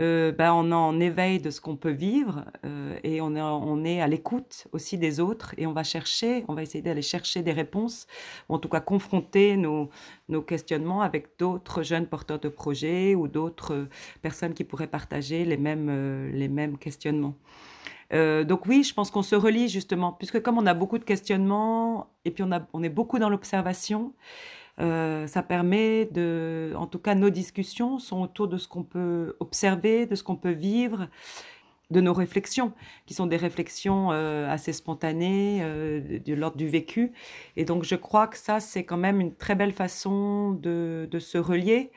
euh, 0.00 0.32
ben 0.32 0.52
on 0.52 0.72
en 0.72 0.98
éveil 0.98 1.40
de 1.40 1.50
ce 1.50 1.60
qu'on 1.60 1.76
peut 1.76 1.90
vivre 1.90 2.44
euh, 2.64 2.98
et 3.04 3.20
on 3.20 3.36
est, 3.36 3.40
on 3.42 3.84
est 3.84 4.00
à 4.00 4.08
l'écoute 4.08 4.66
aussi 4.72 4.98
des 4.98 5.20
autres 5.20 5.54
et 5.58 5.66
on 5.66 5.72
va 5.72 5.82
chercher, 5.84 6.44
on 6.48 6.54
va 6.54 6.62
essayer 6.62 6.82
d'aller 6.82 7.02
chercher 7.02 7.42
des 7.42 7.52
réponses, 7.52 8.06
ou 8.48 8.54
en 8.54 8.58
tout 8.58 8.68
cas 8.68 8.80
confronter 8.80 9.56
nos, 9.56 9.90
nos 10.28 10.42
questionnements 10.42 11.02
avec 11.02 11.38
d'autres 11.38 11.82
jeunes 11.82 12.06
porteurs 12.06 12.38
de 12.38 12.48
projets 12.48 13.14
ou 13.14 13.28
d'autres 13.28 13.86
personnes 14.22 14.54
qui 14.54 14.64
pourraient 14.64 14.86
partager 14.86 15.44
les 15.44 15.56
mêmes, 15.56 15.88
euh, 15.90 16.30
les 16.32 16.48
mêmes 16.48 16.78
questionnements. 16.78 17.34
Euh, 18.12 18.42
donc 18.44 18.66
oui, 18.66 18.82
je 18.82 18.92
pense 18.92 19.10
qu'on 19.10 19.22
se 19.22 19.36
relie 19.36 19.68
justement, 19.68 20.12
puisque 20.12 20.42
comme 20.42 20.58
on 20.58 20.66
a 20.66 20.74
beaucoup 20.74 20.98
de 20.98 21.04
questionnements 21.04 22.08
et 22.24 22.30
puis 22.30 22.42
on, 22.42 22.50
a, 22.52 22.60
on 22.72 22.82
est 22.82 22.88
beaucoup 22.88 23.18
dans 23.18 23.28
l'observation, 23.28 24.12
euh, 24.80 25.26
ça 25.26 25.42
permet 25.42 26.06
de, 26.06 26.72
en 26.76 26.86
tout 26.86 26.98
cas, 26.98 27.14
nos 27.14 27.30
discussions 27.30 27.98
sont 27.98 28.22
autour 28.22 28.48
de 28.48 28.56
ce 28.56 28.66
qu'on 28.66 28.82
peut 28.82 29.36
observer, 29.40 30.06
de 30.06 30.14
ce 30.14 30.22
qu'on 30.22 30.36
peut 30.36 30.50
vivre, 30.50 31.08
de 31.90 32.00
nos 32.00 32.14
réflexions, 32.14 32.72
qui 33.06 33.14
sont 33.14 33.26
des 33.26 33.36
réflexions 33.36 34.12
euh, 34.12 34.48
assez 34.48 34.72
spontanées, 34.72 35.58
euh, 35.62 36.20
de, 36.24 36.34
l'ordre 36.34 36.56
du 36.56 36.68
vécu. 36.68 37.12
Et 37.56 37.64
donc, 37.64 37.84
je 37.84 37.96
crois 37.96 38.28
que 38.28 38.38
ça, 38.38 38.60
c'est 38.60 38.84
quand 38.84 38.96
même 38.96 39.20
une 39.20 39.34
très 39.34 39.54
belle 39.54 39.72
façon 39.72 40.52
de, 40.52 41.08
se 41.18 41.36
relier, 41.36 41.90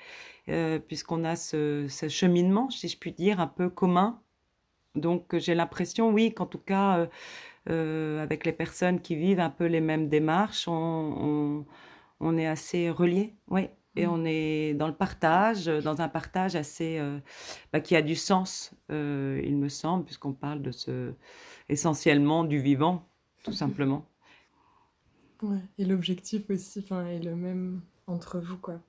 euh, 0.49 0.79
puisqu'on 0.79 1.23
a 1.23 1.35
ce, 1.35 1.87
cheminement, 2.09 2.69
si 2.69 2.87
je 2.87 2.97
puis 2.97 3.11
dire, 3.11 3.39
un 3.39 3.47
peu 3.47 3.69
commun. 3.69 4.19
Donc, 4.95 5.37
j'ai 5.37 5.55
l'impression, 5.55 6.11
oui, 6.11 6.33
qu'en 6.33 6.45
tout 6.47 6.59
cas, 6.59 7.07
avec 7.67 8.45
les 8.45 8.51
personnes 8.51 8.99
qui 8.99 9.15
vivent 9.15 9.39
un 9.39 9.49
peu 9.49 9.65
les 9.65 9.81
mêmes 9.81 10.09
démarches, 10.09 10.67
on 10.67 11.65
on 12.23 12.37
est 12.37 12.47
assez 12.47 12.89
reliés, 12.89 13.35
oui. 13.49 13.69
Et 13.95 14.07
on 14.07 14.25
est 14.25 14.73
dans 14.73 14.87
le 14.87 14.95
partage, 14.95 15.65
dans 15.65 16.01
un 16.01 16.07
partage 16.07 16.55
assez 16.55 16.97
euh, 16.97 17.19
bah, 17.71 17.79
qui 17.79 17.95
a 17.95 18.01
du 18.01 18.15
sens, 18.15 18.73
euh, 18.91 19.39
il 19.45 19.55
me 19.55 19.69
semble, 19.69 20.03
puisqu'on 20.03 20.33
parle 20.33 20.63
de 20.63 20.71
ce 20.71 21.13
essentiellement 21.69 22.43
du 22.43 22.59
vivant, 22.59 23.07
tout 23.43 23.53
simplement. 23.53 24.03
Ouais, 25.43 25.59
et 25.77 25.85
l'objectif 25.85 26.49
aussi 26.49 26.79
est 26.79 27.23
le 27.23 27.35
même 27.35 27.81
entre 28.07 28.39
vous, 28.39 28.57
quoi. 28.57 28.79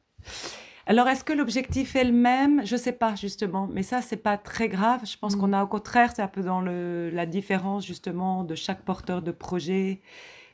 Alors, 0.87 1.09
est-ce 1.09 1.25
que 1.25 1.33
l'objectif 1.33 1.97
est 1.97 2.05
le 2.05 2.13
même? 2.13 2.65
Je 2.65 2.75
ne 2.75 2.81
sais 2.81 2.93
pas, 2.93 3.15
justement. 3.15 3.67
Mais 3.73 3.83
ça, 3.83 4.03
c'est 4.03 4.19
pas 4.19 4.37
très 4.37 4.69
grave. 4.69 5.01
Je 5.05 5.17
pense 5.19 5.35
mmh. 5.37 5.41
qu'on 5.41 5.53
a, 5.53 5.65
au 5.65 5.67
contraire, 5.67 6.13
c'est 6.15 6.23
un 6.23 6.29
peu 6.29 6.43
dans 6.43 6.61
le, 6.61 7.11
la 7.11 7.27
différence, 7.27 7.87
justement, 7.87 8.45
de 8.45 8.55
chaque 8.55 8.83
porteur 8.83 9.23
de 9.23 9.33
projet 9.33 10.03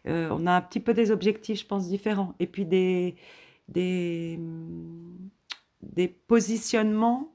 euh, 0.06 0.28
on 0.30 0.46
a 0.46 0.52
un 0.52 0.60
petit 0.60 0.80
peu 0.80 0.94
des 0.94 1.10
objectifs, 1.10 1.60
je 1.60 1.66
pense, 1.66 1.88
différents. 1.88 2.34
Et 2.40 2.46
puis 2.46 2.64
des, 2.64 3.16
des, 3.68 4.38
positionnements 6.26 7.32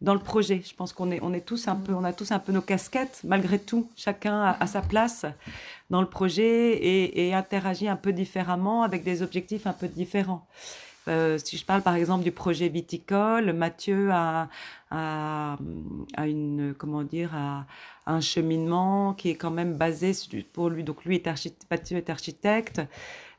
dans 0.00 0.14
le 0.14 0.20
projet. 0.20 0.62
Je 0.64 0.74
pense 0.74 0.92
qu'on 0.92 1.10
est, 1.10 1.20
on 1.22 1.32
est 1.32 1.44
tous 1.44 1.68
un 1.68 1.76
peu, 1.76 1.94
on 1.94 2.04
a 2.04 2.12
tous 2.12 2.30
un 2.32 2.38
peu 2.38 2.52
nos 2.52 2.60
casquettes, 2.60 3.20
malgré 3.24 3.58
tout. 3.58 3.88
Chacun 3.96 4.42
a, 4.42 4.66
sa 4.66 4.82
place 4.82 5.24
dans 5.90 6.00
le 6.00 6.08
projet 6.08 6.72
et, 6.72 7.28
et, 7.28 7.34
interagit 7.34 7.88
un 7.88 7.96
peu 7.96 8.12
différemment 8.12 8.82
avec 8.82 9.02
des 9.02 9.22
objectifs 9.22 9.66
un 9.66 9.72
peu 9.72 9.88
différents. 9.88 10.46
Euh, 11.06 11.38
si 11.38 11.58
je 11.58 11.64
parle 11.64 11.82
par 11.82 11.94
exemple 11.94 12.24
du 12.24 12.32
projet 12.32 12.68
viticole, 12.68 13.52
Mathieu 13.52 14.10
a, 14.10 14.48
a, 14.90 15.56
une, 16.26 16.74
comment 16.76 17.02
dire, 17.02 17.32
un 18.06 18.20
cheminement 18.20 19.14
qui 19.14 19.30
est 19.30 19.34
quand 19.34 19.50
même 19.50 19.74
basé 19.74 20.12
pour 20.52 20.70
lui. 20.70 20.84
Donc 20.84 21.04
lui 21.04 21.16
est 21.16 21.26
architecte, 21.26 21.66
Mathieu 21.70 21.96
est 21.96 22.10
architecte. 22.10 22.80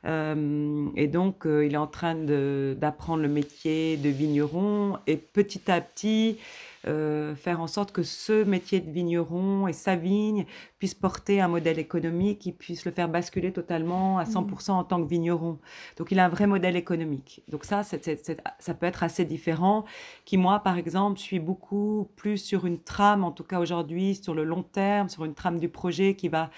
Euh, 0.06 0.86
et 0.94 1.08
donc, 1.08 1.46
euh, 1.46 1.66
il 1.66 1.74
est 1.74 1.78
en 1.78 1.86
train 1.86 2.14
d'apprendre 2.14 3.22
le 3.22 3.28
métier 3.28 3.96
de 3.96 4.08
vigneron 4.08 4.98
et 5.06 5.16
petit 5.16 5.70
à 5.70 5.80
petit, 5.80 6.38
euh, 6.88 7.34
faire 7.34 7.60
en 7.60 7.66
sorte 7.66 7.92
que 7.92 8.02
ce 8.02 8.44
métier 8.44 8.80
de 8.80 8.90
vigneron 8.90 9.66
et 9.66 9.72
sa 9.72 9.96
vigne 9.96 10.46
puisse 10.78 10.94
porter 10.94 11.40
un 11.40 11.48
modèle 11.48 11.78
économique 11.78 12.38
qui 12.38 12.52
puisse 12.52 12.84
le 12.84 12.92
faire 12.92 13.08
basculer 13.08 13.52
totalement 13.52 14.18
à 14.18 14.24
100% 14.24 14.72
en 14.72 14.84
tant 14.84 15.02
que 15.02 15.08
vigneron. 15.08 15.58
Donc 15.96 16.10
il 16.10 16.18
a 16.18 16.24
un 16.24 16.28
vrai 16.28 16.46
modèle 16.46 16.76
économique. 16.76 17.42
Donc 17.48 17.64
ça, 17.64 17.82
c 17.82 17.96
est, 17.96 18.04
c 18.04 18.32
est, 18.32 18.42
ça 18.58 18.74
peut 18.74 18.86
être 18.86 19.02
assez 19.02 19.24
différent. 19.24 19.84
Qui 20.24 20.36
moi, 20.36 20.60
par 20.60 20.78
exemple, 20.78 21.18
suis 21.18 21.40
beaucoup 21.40 22.08
plus 22.16 22.38
sur 22.38 22.66
une 22.66 22.78
trame, 22.78 23.24
en 23.24 23.32
tout 23.32 23.44
cas 23.44 23.60
aujourd'hui, 23.60 24.14
sur 24.14 24.34
le 24.34 24.44
long 24.44 24.62
terme, 24.62 25.08
sur 25.08 25.24
une 25.24 25.34
trame 25.34 25.58
du 25.58 25.68
projet 25.68 26.14
qui 26.14 26.28
va 26.28 26.50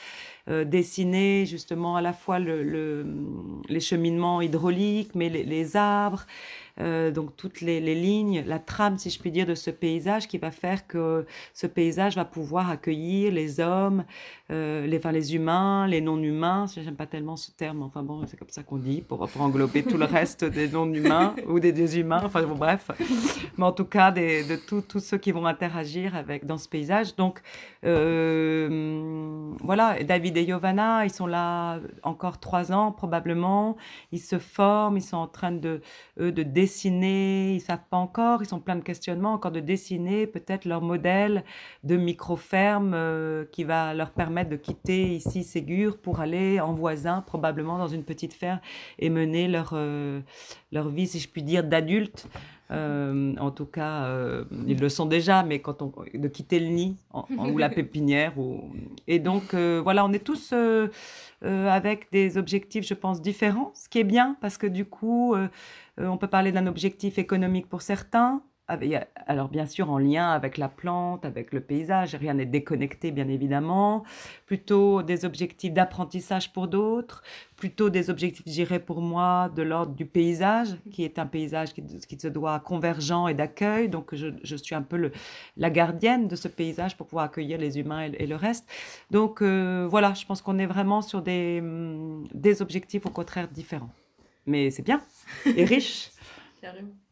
euh, 0.48 0.64
dessiner 0.64 1.46
justement 1.46 1.96
à 1.96 2.00
la 2.00 2.12
fois 2.12 2.38
le, 2.38 2.62
le, 2.62 3.06
les 3.68 3.80
cheminements 3.80 4.40
hydrauliques, 4.40 5.14
mais 5.14 5.28
les, 5.28 5.44
les 5.44 5.76
arbres, 5.76 6.26
euh, 6.80 7.10
donc 7.10 7.36
toutes 7.36 7.60
les, 7.60 7.80
les, 7.80 7.94
lignes, 7.94 8.44
la 8.46 8.58
trame, 8.58 8.98
si 8.98 9.10
je 9.10 9.18
puis 9.18 9.30
dire, 9.30 9.46
de 9.46 9.54
ce 9.54 9.70
paysage 9.70 10.28
qui 10.28 10.38
va 10.38 10.50
faire 10.50 10.86
que 10.86 11.26
ce 11.52 11.66
paysage 11.66 12.14
va 12.16 12.24
pouvoir 12.24 12.70
accueillir 12.70 13.32
les 13.32 13.60
hommes, 13.60 14.04
euh, 14.50 14.86
les, 14.86 14.98
enfin, 14.98 15.12
les 15.12 15.34
humains, 15.34 15.86
les 15.86 16.00
non-humains. 16.00 16.66
J'aime 16.74 16.96
pas 16.96 17.06
tellement 17.06 17.36
ce 17.36 17.50
terme, 17.50 17.82
enfin 17.82 18.02
bon, 18.02 18.22
c'est 18.26 18.38
comme 18.38 18.48
ça 18.48 18.62
qu'on 18.62 18.78
dit 18.78 19.02
pour, 19.02 19.28
pour 19.28 19.42
englober 19.42 19.82
tout 19.82 19.98
le 19.98 20.04
reste 20.06 20.44
des 20.44 20.68
non-humains 20.68 21.34
ou 21.46 21.60
des 21.60 21.72
déshumains, 21.72 22.22
enfin 22.24 22.42
bon, 22.42 22.54
bref. 22.54 22.90
Mais 23.56 23.64
en 23.64 23.72
tout 23.72 23.84
cas, 23.84 24.10
des, 24.10 24.44
de 24.44 24.56
tous 24.56 25.00
ceux 25.00 25.18
qui 25.18 25.32
vont 25.32 25.46
interagir 25.46 26.16
avec 26.16 26.46
dans 26.46 26.58
ce 26.58 26.68
paysage. 26.68 27.14
Donc 27.16 27.40
euh, 27.84 29.52
voilà, 29.60 30.02
David 30.02 30.36
et 30.36 30.46
Giovanna, 30.46 31.04
ils 31.04 31.12
sont 31.12 31.26
là 31.26 31.80
encore 32.02 32.40
trois 32.40 32.72
ans 32.72 32.92
probablement. 32.92 33.76
Ils 34.12 34.18
se 34.18 34.38
forment, 34.38 34.96
ils 34.96 35.02
sont 35.02 35.16
en 35.16 35.26
train 35.26 35.52
de, 35.52 35.80
eux, 36.20 36.32
de 36.32 36.42
dessiner, 36.42 37.54
ils 37.54 37.60
savent 37.60 37.84
pas 37.90 37.96
encore, 37.96 38.42
ils 38.42 38.46
sont 38.46 38.60
plein 38.60 38.76
de 38.76 38.82
questionnements, 38.82 39.34
encore 39.34 39.52
de 39.52 39.60
dessiner 39.60 40.26
peut-être 40.26 40.64
leur 40.64 40.80
modèle 40.80 41.44
de 41.84 41.96
micro-ferme 41.96 42.92
euh, 42.94 43.44
qui 43.52 43.64
va 43.64 43.94
leur 43.94 44.10
permettre 44.10 44.37
de 44.44 44.56
quitter 44.56 45.14
ici 45.14 45.44
Ségur 45.44 45.98
pour 45.98 46.20
aller 46.20 46.60
en 46.60 46.74
voisin, 46.74 47.22
probablement 47.22 47.78
dans 47.78 47.88
une 47.88 48.04
petite 48.04 48.34
ferme, 48.34 48.60
et 48.98 49.10
mener 49.10 49.48
leur, 49.48 49.70
euh, 49.72 50.20
leur 50.72 50.88
vie, 50.88 51.06
si 51.06 51.18
je 51.20 51.28
puis 51.28 51.42
dire, 51.42 51.64
d'adulte. 51.64 52.28
Euh, 52.70 53.34
en 53.38 53.50
tout 53.50 53.64
cas, 53.64 54.04
euh, 54.04 54.44
ils 54.66 54.78
le 54.78 54.88
sont 54.88 55.06
déjà, 55.06 55.42
mais 55.42 55.60
quand 55.60 55.80
on 55.80 55.92
de 56.12 56.28
quitter 56.28 56.60
le 56.60 56.66
nid 56.66 56.96
en, 57.10 57.24
en, 57.38 57.50
ou 57.50 57.58
la 57.58 57.68
pépinière, 57.78 58.38
ou... 58.38 58.70
et 59.06 59.18
donc 59.18 59.54
euh, 59.54 59.80
voilà, 59.82 60.04
on 60.04 60.12
est 60.12 60.24
tous 60.24 60.54
avec 61.42 62.10
des 62.12 62.36
objectifs, 62.36 62.86
je 62.86 62.94
pense, 62.94 63.22
différents, 63.22 63.72
ce 63.74 63.88
qui 63.88 63.98
est 64.00 64.04
bien 64.04 64.36
parce 64.40 64.58
que 64.58 64.66
du 64.66 64.84
coup, 64.84 65.34
on 65.96 66.16
peut 66.16 66.26
parler 66.26 66.52
d'un 66.52 66.66
objectif 66.66 67.18
économique 67.18 67.68
pour 67.68 67.82
certains, 67.82 68.42
alors 69.26 69.48
bien 69.48 69.66
sûr 69.66 69.90
en 69.90 69.98
lien 69.98 70.30
avec 70.30 70.58
la 70.58 70.68
plante, 70.68 71.24
avec 71.24 71.52
le 71.52 71.60
paysage, 71.60 72.14
rien 72.14 72.34
n'est 72.34 72.46
déconnecté 72.46 73.10
bien 73.10 73.26
évidemment, 73.28 74.04
plutôt 74.44 75.02
des 75.02 75.24
objectifs 75.24 75.72
d'apprentissage 75.72 76.52
pour 76.52 76.68
d'autres, 76.68 77.22
plutôt 77.56 77.88
des 77.88 78.10
objectifs, 78.10 78.44
j'irais 78.46 78.78
pour 78.78 79.00
moi, 79.00 79.50
de 79.56 79.62
l'ordre 79.62 79.94
du 79.94 80.04
paysage, 80.04 80.68
qui 80.90 81.02
est 81.02 81.18
un 81.18 81.26
paysage 81.26 81.72
qui, 81.72 82.18
se 82.18 82.28
doit 82.28 82.60
convergent 82.60 83.28
et 83.28 83.34
d'accueil, 83.34 83.88
donc 83.88 84.14
je, 84.14 84.56
suis 84.56 84.74
un 84.74 84.82
peu 84.82 85.10
la 85.56 85.70
gardienne 85.70 86.28
de 86.28 86.36
ce 86.36 86.48
paysage 86.48 86.96
pour 86.96 87.06
pouvoir 87.06 87.24
accueillir 87.26 87.58
les 87.58 87.78
humains 87.78 88.10
et, 88.12 88.26
le 88.26 88.36
reste. 88.36 88.68
Donc 89.10 89.40
euh, 89.40 89.86
voilà, 89.88 90.12
je 90.12 90.26
pense 90.26 90.42
qu'on 90.42 90.58
est 90.58 90.66
vraiment 90.66 91.00
sur 91.00 91.22
des, 91.22 91.62
objectifs 92.60 93.06
au 93.06 93.10
contraire 93.10 93.48
différents. 93.48 93.90
Mais 94.44 94.70
c'est 94.70 94.82
bien 94.82 95.02
et 95.46 95.64
riche. 95.64 96.10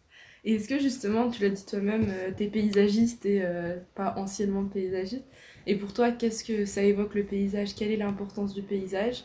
Et 0.47 0.55
est-ce 0.57 0.69
que 0.69 0.79
justement, 0.81 1.31
tu 1.31 1.43
l'as 1.43 1.50
dit 1.50 1.67
toi-même, 1.67 2.09
euh, 2.11 2.33
tu 2.37 2.45
es 2.45 2.49
paysagiste 2.49 3.26
et 3.26 3.43
euh, 3.45 3.79
pas 3.97 4.15
anciennement 4.19 4.67
paysagiste, 4.67 5.26
Et 5.67 5.76
pour 5.76 5.93
toi, 5.95 6.12
qu'est-ce 6.12 6.45
que 6.45 6.65
ça 6.67 6.83
évoque 6.85 7.15
le 7.17 7.26
paysage? 7.26 7.75
Quelle 7.76 7.93
est 7.93 7.99
l'importance 7.99 8.55
du 8.55 8.62
paysage? 8.62 9.25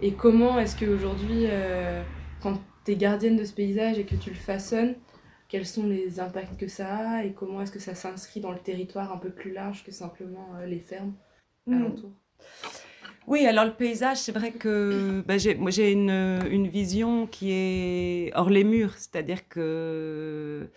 Et 0.00 0.16
comment 0.16 0.58
est-ce 0.60 0.76
qu'aujourd'hui, 0.78 1.46
euh, 1.48 2.04
quand 2.40 2.60
tu 2.86 2.92
es 2.92 2.96
gardienne 2.96 3.36
de 3.36 3.44
ce 3.44 3.54
paysage 3.54 3.98
et 3.98 4.06
que 4.06 4.16
tu 4.16 4.30
le 4.30 4.36
façonnes, 4.36 4.96
quels 5.48 5.66
sont 5.66 5.86
les 5.86 6.20
impacts 6.20 6.58
que 6.58 6.68
ça 6.68 6.96
a 7.18 7.24
et 7.24 7.34
comment 7.34 7.62
est-ce 7.62 7.72
que 7.72 7.80
ça 7.80 7.94
s'inscrit 7.94 8.40
dans 8.40 8.52
le 8.52 8.60
territoire 8.60 9.12
un 9.12 9.18
peu 9.18 9.30
plus 9.32 9.52
large 9.52 9.84
que 9.84 9.92
simplement 9.92 10.56
euh, 10.56 10.66
les 10.66 10.80
fermes 10.80 11.14
Mm. 11.66 11.74
alentours? 11.76 12.12
Oui, 13.26 13.46
alors 13.46 13.64
le 13.64 13.72
paysage, 13.72 14.18
c'est 14.18 14.32
vrai 14.32 14.52
que 14.52 15.22
ben, 15.26 15.38
j'ai, 15.38 15.54
moi 15.54 15.70
j'ai 15.70 15.92
une, 15.92 16.10
une 16.50 16.68
vision 16.68 17.26
qui 17.26 17.50
est 17.52 18.32
hors 18.34 18.50
les 18.50 18.64
murs, 18.64 18.92
c'est-à-dire 18.96 19.48
que 19.48 20.68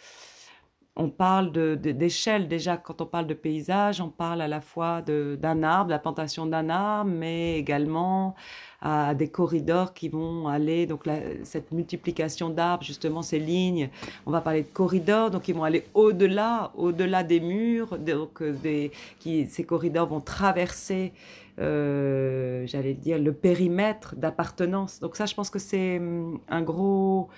on 1.00 1.10
parle 1.10 1.52
de, 1.52 1.76
de- 1.76 1.92
d'échelle 1.92 2.48
déjà 2.48 2.76
quand 2.78 3.02
on 3.02 3.06
parle 3.06 3.28
de 3.28 3.36
paysage, 3.36 4.02
on 4.02 4.10
parle 4.10 4.42
à 4.42 4.48
la 4.48 4.62
fois 4.62 5.04
de, 5.04 5.38
d'un 5.40 5.62
arbre, 5.62 5.92
la 5.92 6.00
plantation 6.00 6.48
d'un 6.48 6.70
arbre, 6.70 7.12
mais 7.12 7.60
également 7.60 8.34
à 8.82 9.14
des 9.14 9.30
corridors 9.30 9.94
qui 9.94 10.10
vont 10.10 10.48
aller, 10.48 10.88
donc 10.88 11.06
la- 11.06 11.44
cette 11.44 11.72
multiplication 11.72 12.50
d'arbres, 12.50 12.84
justement 12.84 13.22
ces 13.22 13.38
lignes, 13.40 13.90
on 14.26 14.32
va 14.32 14.42
parler 14.42 14.64
de 14.64 14.70
corridors, 14.70 15.30
donc 15.30 15.48
ils 15.48 15.54
vont 15.56 15.64
aller 15.66 15.86
au-delà, 15.94 16.72
au-delà 16.76 17.24
des 17.24 17.42
murs, 17.42 17.98
donc 18.00 18.42
euh, 18.42 18.54
des, 18.54 18.92
qui, 19.20 19.46
ces 19.48 19.64
corridors 19.66 20.08
vont 20.08 20.22
traverser 20.22 21.14
euh, 21.60 22.66
j'allais 22.68 22.94
dire, 22.94 23.20
le 23.20 23.34
périmètre 23.34 24.16
d'appartenance. 24.16 25.00
Donc 25.00 25.16
ça, 25.16 25.26
je 25.26 25.34
pense 25.36 25.50
que 25.50 25.60
c'est 25.60 25.98
hum, 25.98 26.40
un 26.50 26.62
gros... 26.62 27.30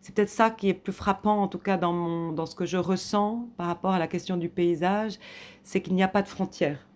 C'est 0.00 0.14
peut-être 0.14 0.30
ça 0.30 0.50
qui 0.50 0.70
est 0.70 0.74
plus 0.74 0.92
frappant, 0.92 1.42
en 1.42 1.48
tout 1.48 1.58
cas 1.58 1.76
dans, 1.76 1.92
mon, 1.92 2.32
dans 2.32 2.46
ce 2.46 2.54
que 2.54 2.64
je 2.64 2.78
ressens 2.78 3.46
par 3.58 3.66
rapport 3.66 3.90
à 3.90 3.98
la 3.98 4.06
question 4.06 4.38
du 4.38 4.48
paysage, 4.48 5.18
c'est 5.62 5.82
qu'il 5.82 5.94
n'y 5.94 6.02
a 6.02 6.08
pas 6.08 6.22
de 6.22 6.28
frontières. 6.28 6.87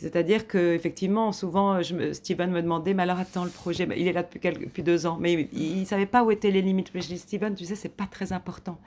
C'est-à-dire 0.00 0.46
que 0.46 0.74
effectivement, 0.74 1.30
souvent, 1.30 1.82
je 1.82 1.94
me- 1.94 2.12
Steven 2.14 2.50
me 2.50 2.62
demandait, 2.62 2.94
mais 2.94 3.02
alors 3.02 3.18
attends, 3.18 3.44
le 3.44 3.50
projet, 3.50 3.84
bah, 3.84 3.94
il 3.96 4.08
est 4.08 4.14
là 4.14 4.22
depuis, 4.22 4.82
deux 4.82 5.06
ans, 5.06 5.18
mais 5.20 5.46
il 5.52 5.80
ne 5.80 5.84
savait 5.84 6.06
pas 6.06 6.24
où 6.24 6.30
étaient 6.30 6.50
les 6.50 6.62
limites. 6.62 6.90
Mais 6.94 7.02
je 7.02 7.08
dis, 7.08 7.18
Steven, 7.18 7.54
tu 7.54 7.66
sais, 7.66 7.74
c'est 7.74 7.94
pas 7.94 8.06
très 8.10 8.32
important. 8.32 8.78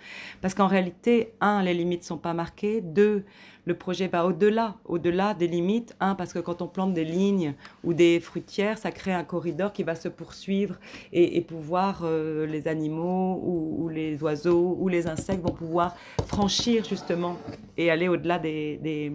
Parce 0.42 0.56
qu'en 0.56 0.66
réalité, 0.66 1.34
un, 1.40 1.62
les 1.62 1.76
limites 1.76 2.04
sont 2.04 2.18
pas 2.18 2.34
marquées. 2.34 2.82
Deux, 2.82 3.26
le 3.66 3.76
projet 3.76 4.08
va 4.08 4.26
au-delà, 4.26 4.76
au-delà 4.86 5.36
des 5.36 5.48
limites. 5.48 5.96
Un, 6.00 6.16
parce 6.16 6.34
que 6.34 6.40
quand 6.40 6.64
on 6.64 6.68
plante 6.68 6.96
des 6.96 7.06
lignes 7.06 7.54
ou 7.84 7.94
des 7.94 8.20
fruitières, 8.20 8.80
ça 8.80 8.92
crée 8.92 9.14
un 9.14 9.24
corridor 9.24 9.72
qui 9.72 9.84
va 9.84 9.94
se 9.94 10.10
poursuivre 10.10 10.76
et, 11.12 11.40
pouvoir, 11.42 12.02
euh, 12.04 12.48
les 12.48 12.68
animaux 12.68 13.40
ou, 13.44 13.84
ou 13.84 13.90
les 13.90 14.22
oiseaux 14.24 14.76
ou 14.80 14.88
les 14.88 15.06
insectes 15.06 15.44
vont 15.44 15.54
pouvoir 15.54 15.96
franchir 16.26 16.84
justement 16.84 17.38
et 17.78 17.92
aller 17.92 18.08
au-delà 18.08 18.40
des, 18.40 18.78
des, 18.78 19.12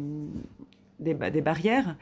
des, 1.01 1.15
ba- 1.15 1.31
des 1.31 1.41
barrières. 1.41 1.97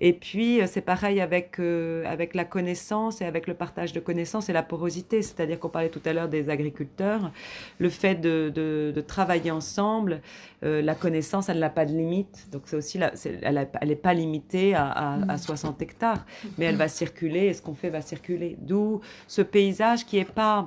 Et 0.00 0.12
puis, 0.12 0.60
euh, 0.60 0.66
c'est 0.66 0.80
pareil 0.80 1.20
avec, 1.20 1.58
euh, 1.60 2.04
avec 2.06 2.34
la 2.34 2.44
connaissance 2.44 3.20
et 3.20 3.24
avec 3.24 3.46
le 3.46 3.54
partage 3.54 3.92
de 3.92 4.00
connaissances 4.00 4.48
et 4.48 4.52
la 4.52 4.62
porosité. 4.62 5.22
C'est-à-dire 5.22 5.58
qu'on 5.60 5.68
parlait 5.68 5.88
tout 5.88 6.02
à 6.04 6.12
l'heure 6.12 6.28
des 6.28 6.48
agriculteurs. 6.50 7.30
Le 7.78 7.88
fait 7.88 8.16
de, 8.16 8.50
de, 8.54 8.92
de 8.94 9.00
travailler 9.00 9.50
ensemble, 9.52 10.20
euh, 10.64 10.82
la 10.82 10.94
connaissance, 10.94 11.48
elle 11.48 11.60
n'a 11.60 11.70
pas 11.70 11.86
de 11.86 11.92
limite. 11.92 12.48
Donc, 12.50 12.62
c'est 12.66 12.76
aussi 12.76 12.98
la- 12.98 13.12
elle 13.42 13.68
n'est 13.88 13.96
pas 13.96 14.14
limitée 14.14 14.74
à, 14.74 14.86
à, 14.90 15.32
à 15.32 15.38
60 15.38 15.80
hectares, 15.82 16.24
mais 16.58 16.64
elle 16.66 16.76
va 16.76 16.88
circuler 16.88 17.46
et 17.46 17.54
ce 17.54 17.62
qu'on 17.62 17.74
fait 17.74 17.90
va 17.90 18.00
circuler. 18.00 18.56
D'où 18.60 19.00
ce 19.28 19.42
paysage 19.42 20.04
qui 20.06 20.16
n'est 20.16 20.24
pas 20.24 20.66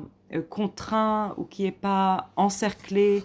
contraint 0.50 1.34
ou 1.38 1.44
qui 1.44 1.64
n'est 1.64 1.72
pas 1.72 2.30
encerclé. 2.36 3.24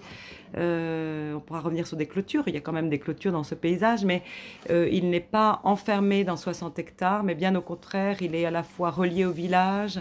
Euh, 0.56 1.34
on 1.34 1.40
pourra 1.40 1.60
revenir 1.60 1.86
sur 1.86 1.96
des 1.96 2.06
clôtures. 2.06 2.44
Il 2.46 2.54
y 2.54 2.58
a 2.58 2.60
quand 2.60 2.72
même 2.72 2.88
des 2.88 2.98
clôtures 2.98 3.32
dans 3.32 3.42
ce 3.42 3.54
paysage, 3.54 4.04
mais 4.04 4.22
euh, 4.70 4.88
il 4.92 5.08
n'est 5.10 5.20
pas 5.20 5.60
enfermé 5.64 6.24
dans 6.24 6.36
60 6.36 6.78
hectares, 6.78 7.22
mais 7.22 7.34
bien 7.34 7.54
au 7.54 7.62
contraire, 7.62 8.20
il 8.20 8.34
est 8.34 8.44
à 8.44 8.50
la 8.50 8.62
fois 8.62 8.90
relié 8.90 9.24
au 9.24 9.32
village 9.32 10.00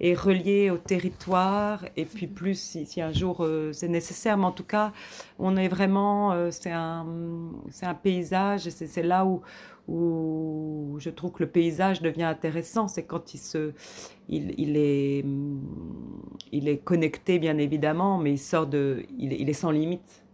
et 0.00 0.14
relié 0.14 0.70
au 0.70 0.78
territoire. 0.78 1.84
Et 1.96 2.04
puis 2.04 2.26
plus, 2.26 2.76
si, 2.86 3.02
un 3.02 3.12
jour 3.12 3.44
euh, 3.44 3.72
c'est 3.72 3.88
nécessaire, 3.88 4.38
mais 4.38 4.46
en 4.46 4.52
tout 4.52 4.64
cas, 4.64 4.92
on 5.38 5.56
est 5.56 5.68
vraiment, 5.68 6.32
euh, 6.32 6.50
c'est 6.50 6.72
un, 6.72 7.06
un 7.82 7.94
paysage. 7.94 8.70
C'est 8.70 9.02
là 9.02 9.26
où, 9.26 9.42
où 9.90 10.96
je 11.00 11.10
trouve 11.10 11.32
que 11.32 11.42
le 11.42 11.50
paysage 11.50 12.00
devient 12.00 12.22
intéressant. 12.24 12.86
C'est 12.88 13.02
quand 13.04 13.34
il 13.34 13.38
se, 13.38 13.72
il, 14.28 14.76
est, 14.76 15.22
hum, 15.24 15.60
il 16.52 16.68
est 16.68 16.78
connecté 16.78 17.38
bien 17.38 17.58
évidemment, 17.58 18.18
mais 18.18 18.32
il 18.32 18.38
sort 18.38 18.66
de, 18.68 19.04
il, 19.18 19.32
est- 19.48 19.52
sans 19.52 19.72
limite. 19.72 20.24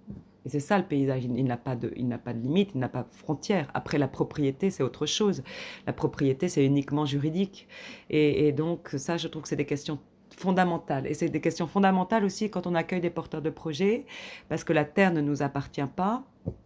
Et 0.44 0.48
c'est 0.48 0.60
ça 0.60 0.78
le 0.78 0.84
paysage. 0.84 1.24
Il, 1.24 1.44
n'a 1.44 1.56
pas 1.56 1.74
de, 1.74 1.92
il 1.96 2.06
pas 2.24 2.32
de 2.34 2.40
limite, 2.40 2.70
il 2.74 2.78
n'a 2.80 2.88
pas 2.88 3.02
de 3.02 3.12
frontière. 3.14 3.68
Après 3.74 3.98
la 3.98 4.08
propriété, 4.08 4.70
c'est 4.70 4.82
autre 4.84 5.06
chose. 5.06 5.42
La 5.86 5.92
propriété, 5.92 6.48
c'est 6.48 6.64
uniquement 6.64 7.04
juridique. 7.06 7.66
Et, 8.10 8.46
et 8.46 8.52
donc 8.52 8.90
ça, 8.96 9.16
je 9.16 9.26
trouve 9.28 9.42
que 9.42 9.48
c'est 9.48 9.56
des 9.56 9.64
questions 9.66 9.98
fondamentales. 10.36 11.06
Et 11.06 11.14
c'est 11.14 11.28
des 11.28 11.40
questions 11.40 11.66
fondamentales 11.66 12.24
aussi 12.24 12.50
quand 12.50 12.66
on 12.66 12.74
accueille 12.74 13.00
des 13.00 13.10
porteurs 13.10 13.42
de 13.42 13.50
projets, 13.50 14.04
parce 14.48 14.64
que 14.64 14.72
la 14.72 14.84
terre 14.84 15.12
ne 15.12 15.20
nous 15.20 15.42
appartient 15.42 15.86
pas. 15.96 16.22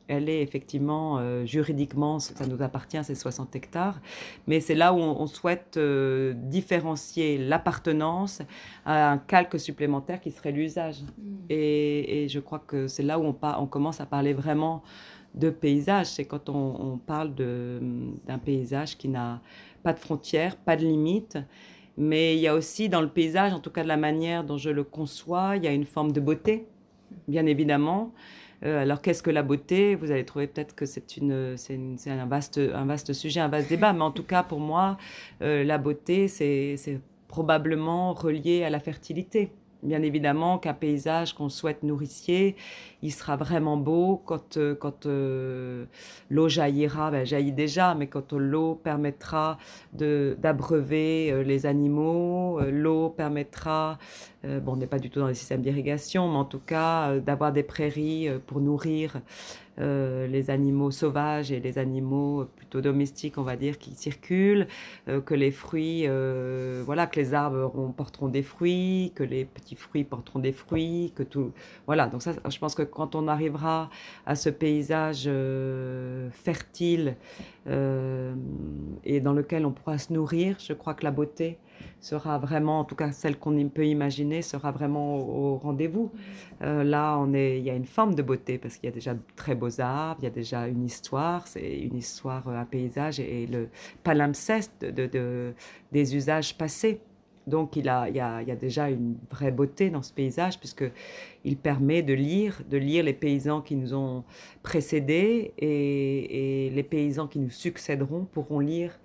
Elle 0.08 0.28
est 0.28 0.42
effectivement 0.42 1.18
euh, 1.18 1.46
juridiquement, 1.46 2.18
ça 2.18 2.46
nous 2.46 2.60
appartient, 2.62 3.02
c'est 3.02 3.14
60 3.14 3.54
hectares. 3.56 4.00
Mais 4.46 4.60
c'est 4.60 4.74
là 4.74 4.92
où 4.92 4.98
on, 4.98 5.20
on 5.20 5.26
souhaite 5.26 5.76
euh, 5.76 6.34
différencier 6.36 7.38
l'appartenance 7.38 8.42
à 8.84 9.12
un 9.12 9.18
calque 9.18 9.58
supplémentaire 9.58 10.20
qui 10.20 10.32
serait 10.32 10.52
l'usage. 10.52 10.96
Et, 11.48 12.24
et 12.24 12.28
je 12.28 12.40
crois 12.40 12.58
que 12.58 12.88
c'est 12.88 13.04
là 13.04 13.18
où 13.18 13.24
on, 13.24 13.36
on 13.58 13.66
commence 13.66 14.00
à 14.00 14.06
parler 14.06 14.34
vraiment 14.34 14.82
de 15.34 15.48
paysage. 15.48 16.06
C'est 16.06 16.24
quand 16.24 16.48
on, 16.48 16.92
on 16.92 16.98
parle 16.98 17.34
d'un 17.34 18.38
paysage 18.38 18.98
qui 18.98 19.08
n'a 19.08 19.40
pas 19.82 19.92
de 19.92 19.98
frontières, 19.98 20.56
pas 20.56 20.76
de 20.76 20.82
limites. 20.82 21.38
Mais 22.00 22.34
il 22.34 22.40
y 22.40 22.48
a 22.48 22.54
aussi 22.54 22.88
dans 22.88 23.02
le 23.02 23.10
paysage, 23.10 23.52
en 23.52 23.60
tout 23.60 23.68
cas 23.68 23.82
de 23.82 23.88
la 23.88 23.98
manière 23.98 24.42
dont 24.42 24.56
je 24.56 24.70
le 24.70 24.84
conçois, 24.84 25.56
il 25.56 25.64
y 25.64 25.68
a 25.68 25.72
une 25.72 25.84
forme 25.84 26.12
de 26.12 26.20
beauté, 26.20 26.66
bien 27.28 27.44
évidemment. 27.44 28.14
Euh, 28.64 28.80
alors 28.80 29.02
qu'est-ce 29.02 29.22
que 29.22 29.30
la 29.30 29.42
beauté? 29.42 29.96
Vous 29.96 30.10
allez 30.10 30.24
trouver 30.24 30.46
peut-être 30.46 30.74
que 30.74 30.86
c'est 30.86 31.04
un 31.20 32.26
vaste, 32.26 32.58
un 32.58 32.86
vaste 32.86 33.12
sujet, 33.12 33.40
un 33.40 33.48
vaste 33.48 33.68
débat. 33.68 33.92
Mais 33.92 34.00
en 34.00 34.12
tout 34.12 34.22
cas, 34.22 34.42
pour 34.42 34.60
moi, 34.60 34.96
euh, 35.42 35.62
la 35.62 35.76
beauté, 35.76 36.26
c'est 36.26 37.00
probablement 37.28 38.14
relié 38.14 38.64
à 38.64 38.70
la 38.70 38.80
fertilité. 38.80 39.52
Bien 39.82 40.02
évidemment 40.02 40.58
qu'un 40.58 40.74
paysage 40.74 41.34
qu'on 41.34 41.50
souhaite 41.50 41.82
nourricier, 41.82 42.56
il 43.02 43.12
sera 43.12 43.36
vraiment 43.36 43.76
beau 43.76 44.20
quand, 44.24 44.56
euh, 44.56 44.74
quand 44.74 45.06
euh, 45.06 45.86
l'eau 46.28 46.48
jaillira, 46.48 47.10
ben, 47.10 47.24
jaillit 47.24 47.52
déjà, 47.52 47.94
mais 47.94 48.06
quand 48.06 48.32
l'eau 48.32 48.74
permettra 48.74 49.58
d'abreuver 49.92 51.32
euh, 51.32 51.42
les 51.42 51.66
animaux, 51.66 52.60
l'eau 52.70 53.08
permettra, 53.10 53.98
bon, 54.44 54.72
on 54.72 54.76
n'est 54.76 54.86
pas 54.86 54.98
du 54.98 55.10
tout 55.10 55.20
dans 55.20 55.28
les 55.28 55.34
systèmes 55.34 55.62
d'irrigation, 55.62 56.28
mais 56.30 56.38
en 56.38 56.44
tout 56.44 56.60
cas 56.60 57.18
d'avoir 57.18 57.52
des 57.52 57.62
prairies 57.62 58.28
pour 58.46 58.60
nourrir 58.60 59.20
les 59.78 60.50
animaux 60.50 60.90
sauvages 60.90 61.52
et 61.52 61.60
les 61.60 61.78
animaux 61.78 62.46
plutôt 62.56 62.82
domestiques, 62.82 63.38
on 63.38 63.42
va 63.42 63.56
dire, 63.56 63.78
qui 63.78 63.94
circulent, 63.94 64.66
que 65.06 65.34
les 65.34 65.50
fruits, 65.50 66.06
voilà, 66.84 67.06
que 67.06 67.18
les 67.18 67.32
arbres 67.34 67.92
porteront 67.96 68.28
des 68.28 68.42
fruits, 68.42 69.12
que 69.14 69.22
les 69.22 69.44
petits 69.44 69.76
fruits 69.76 70.04
porteront 70.04 70.38
des 70.38 70.52
fruits, 70.52 71.12
que 71.14 71.22
tout, 71.22 71.52
voilà. 71.86 72.08
Donc 72.08 72.22
ça, 72.22 72.32
je 72.48 72.58
pense 72.58 72.74
que 72.74 72.82
quand 72.90 73.14
on 73.14 73.28
arrivera 73.28 73.90
à 74.26 74.34
ce 74.34 74.48
paysage 74.50 75.24
euh, 75.26 76.28
fertile 76.32 77.16
euh, 77.66 78.34
et 79.04 79.20
dans 79.20 79.32
lequel 79.32 79.66
on 79.66 79.72
pourra 79.72 79.98
se 79.98 80.12
nourrir, 80.12 80.56
je 80.58 80.72
crois 80.72 80.94
que 80.94 81.04
la 81.04 81.10
beauté 81.10 81.58
sera 82.00 82.38
vraiment, 82.38 82.80
en 82.80 82.84
tout 82.84 82.94
cas 82.94 83.12
celle 83.12 83.38
qu'on 83.38 83.68
peut 83.68 83.86
imaginer, 83.86 84.42
sera 84.42 84.70
vraiment 84.70 85.16
au, 85.16 85.54
au 85.54 85.56
rendez-vous. 85.56 86.10
Euh, 86.62 86.84
là, 86.84 87.16
on 87.18 87.32
est, 87.32 87.58
il 87.58 87.64
y 87.64 87.70
a 87.70 87.74
une 87.74 87.86
forme 87.86 88.14
de 88.14 88.22
beauté 88.22 88.58
parce 88.58 88.76
qu'il 88.76 88.88
y 88.88 88.92
a 88.92 88.94
déjà 88.94 89.14
de 89.14 89.20
très 89.36 89.54
beaux 89.54 89.80
arbres, 89.80 90.20
il 90.22 90.24
y 90.24 90.28
a 90.28 90.30
déjà 90.30 90.66
une 90.66 90.84
histoire, 90.84 91.46
c'est 91.46 91.78
une 91.78 91.96
histoire, 91.96 92.46
un 92.48 92.64
paysage 92.64 93.20
et, 93.20 93.46
le 93.46 93.68
palimpseste 94.02 94.72
de, 94.82 94.90
de- 94.90 95.06
de- 95.06 95.54
des 95.92 96.14
usages 96.16 96.56
passés. 96.56 97.00
Donc, 97.46 97.76
il, 97.76 97.88
a, 97.88 98.08
il, 98.08 98.16
y 98.16 98.20
a, 98.20 98.56
déjà 98.56 98.90
une 98.90 99.16
vraie 99.30 99.50
beauté 99.50 99.90
dans 99.90 100.02
ce 100.02 100.12
paysage 100.12 100.58
puisque 100.58 100.84
il 101.44 101.56
permet 101.56 102.02
de 102.02 102.12
lire, 102.12 102.62
de 102.68 102.76
lire 102.76 103.04
les 103.04 103.12
paysans 103.12 103.60
qui 103.60 103.76
nous 103.76 103.94
ont 103.94 104.24
précédés 104.62 105.52
et, 105.58 106.70
les 106.74 106.82
paysans 106.82 107.26
qui 107.26 107.38
nous 107.38 107.50
succéderont 107.50 108.26
pourront 108.30 108.60
lire. 108.60 108.98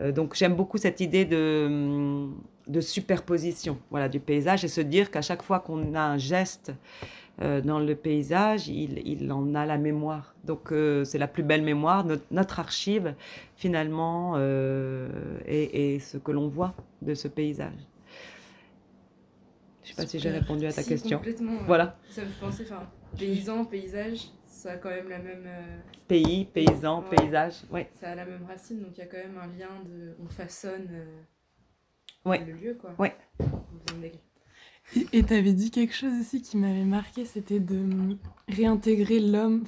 Euh, 0.00 0.12
donc, 0.12 0.34
j'aime 0.34 0.54
beaucoup 0.54 0.78
cette 0.78 1.00
idée 1.00 1.24
de, 1.24 2.26
de 2.66 2.80
superposition 2.80 3.78
voilà, 3.90 4.08
du 4.08 4.20
paysage 4.20 4.64
et 4.64 4.68
se 4.68 4.80
dire 4.80 5.10
qu'à 5.10 5.22
chaque 5.22 5.42
fois 5.42 5.60
qu'on 5.60 5.94
a 5.94 6.00
un 6.02 6.18
geste 6.18 6.72
euh, 7.42 7.60
dans 7.60 7.78
le 7.78 7.94
paysage, 7.94 8.68
il, 8.68 9.06
il 9.06 9.30
en 9.32 9.54
a 9.54 9.66
la 9.66 9.76
mémoire. 9.78 10.34
Donc 10.44 10.72
euh, 10.72 11.04
c'est 11.04 11.18
la 11.18 11.28
plus 11.28 11.42
belle 11.42 11.62
mémoire, 11.62 12.04
notre, 12.04 12.24
notre 12.30 12.60
archive 12.60 13.14
finalement 13.56 14.34
euh, 14.36 15.08
est, 15.46 15.94
est 15.94 15.98
ce 15.98 16.16
que 16.18 16.32
l'on 16.32 16.48
voit 16.48 16.74
de 17.02 17.14
ce 17.14 17.28
paysage. 17.28 17.72
Je 19.84 19.92
ne 19.92 19.96
sais 19.96 20.02
pas 20.02 20.08
si 20.08 20.18
j'ai 20.18 20.30
répondu 20.30 20.66
à 20.66 20.72
ta 20.72 20.82
Si, 20.82 20.88
question. 20.88 21.18
Complètement. 21.18 21.52
ouais. 21.52 21.64
Voilà. 21.66 21.96
Ça 22.10 22.22
me 22.22 22.26
fait 22.28 22.40
penser, 22.40 22.64
enfin, 22.64 22.88
paysan, 23.16 23.64
paysage, 23.64 24.30
ça 24.46 24.72
a 24.72 24.76
quand 24.78 24.88
même 24.90 25.08
la 25.08 25.18
même. 25.18 25.44
euh, 25.46 25.76
Pays, 26.08 26.44
paysan, 26.46 27.02
Ouais. 27.02 27.16
paysage. 27.16 27.54
Ouais. 27.70 27.88
ça 27.94 28.10
a 28.10 28.14
la 28.14 28.24
même 28.24 28.44
racine, 28.48 28.80
donc 28.80 28.92
il 28.96 29.00
y 29.00 29.02
a 29.02 29.06
quand 29.06 29.16
même 29.18 29.38
un 29.38 29.46
lien 29.46 29.68
de. 29.84 30.16
On 30.24 30.26
façonne 30.28 30.88
Ouais. 32.24 32.44
le 32.44 32.52
lieu, 32.54 32.74
quoi. 32.74 32.94
Ouais. 32.98 33.14
Et 35.12 35.22
tu 35.22 35.34
avais 35.34 35.52
dit 35.52 35.70
quelque 35.70 35.94
chose 35.94 36.12
aussi 36.20 36.40
qui 36.42 36.56
m'avait 36.56 36.84
marqué, 36.84 37.24
c'était 37.24 37.60
de 37.60 38.16
réintégrer 38.48 39.20
l'homme 39.20 39.64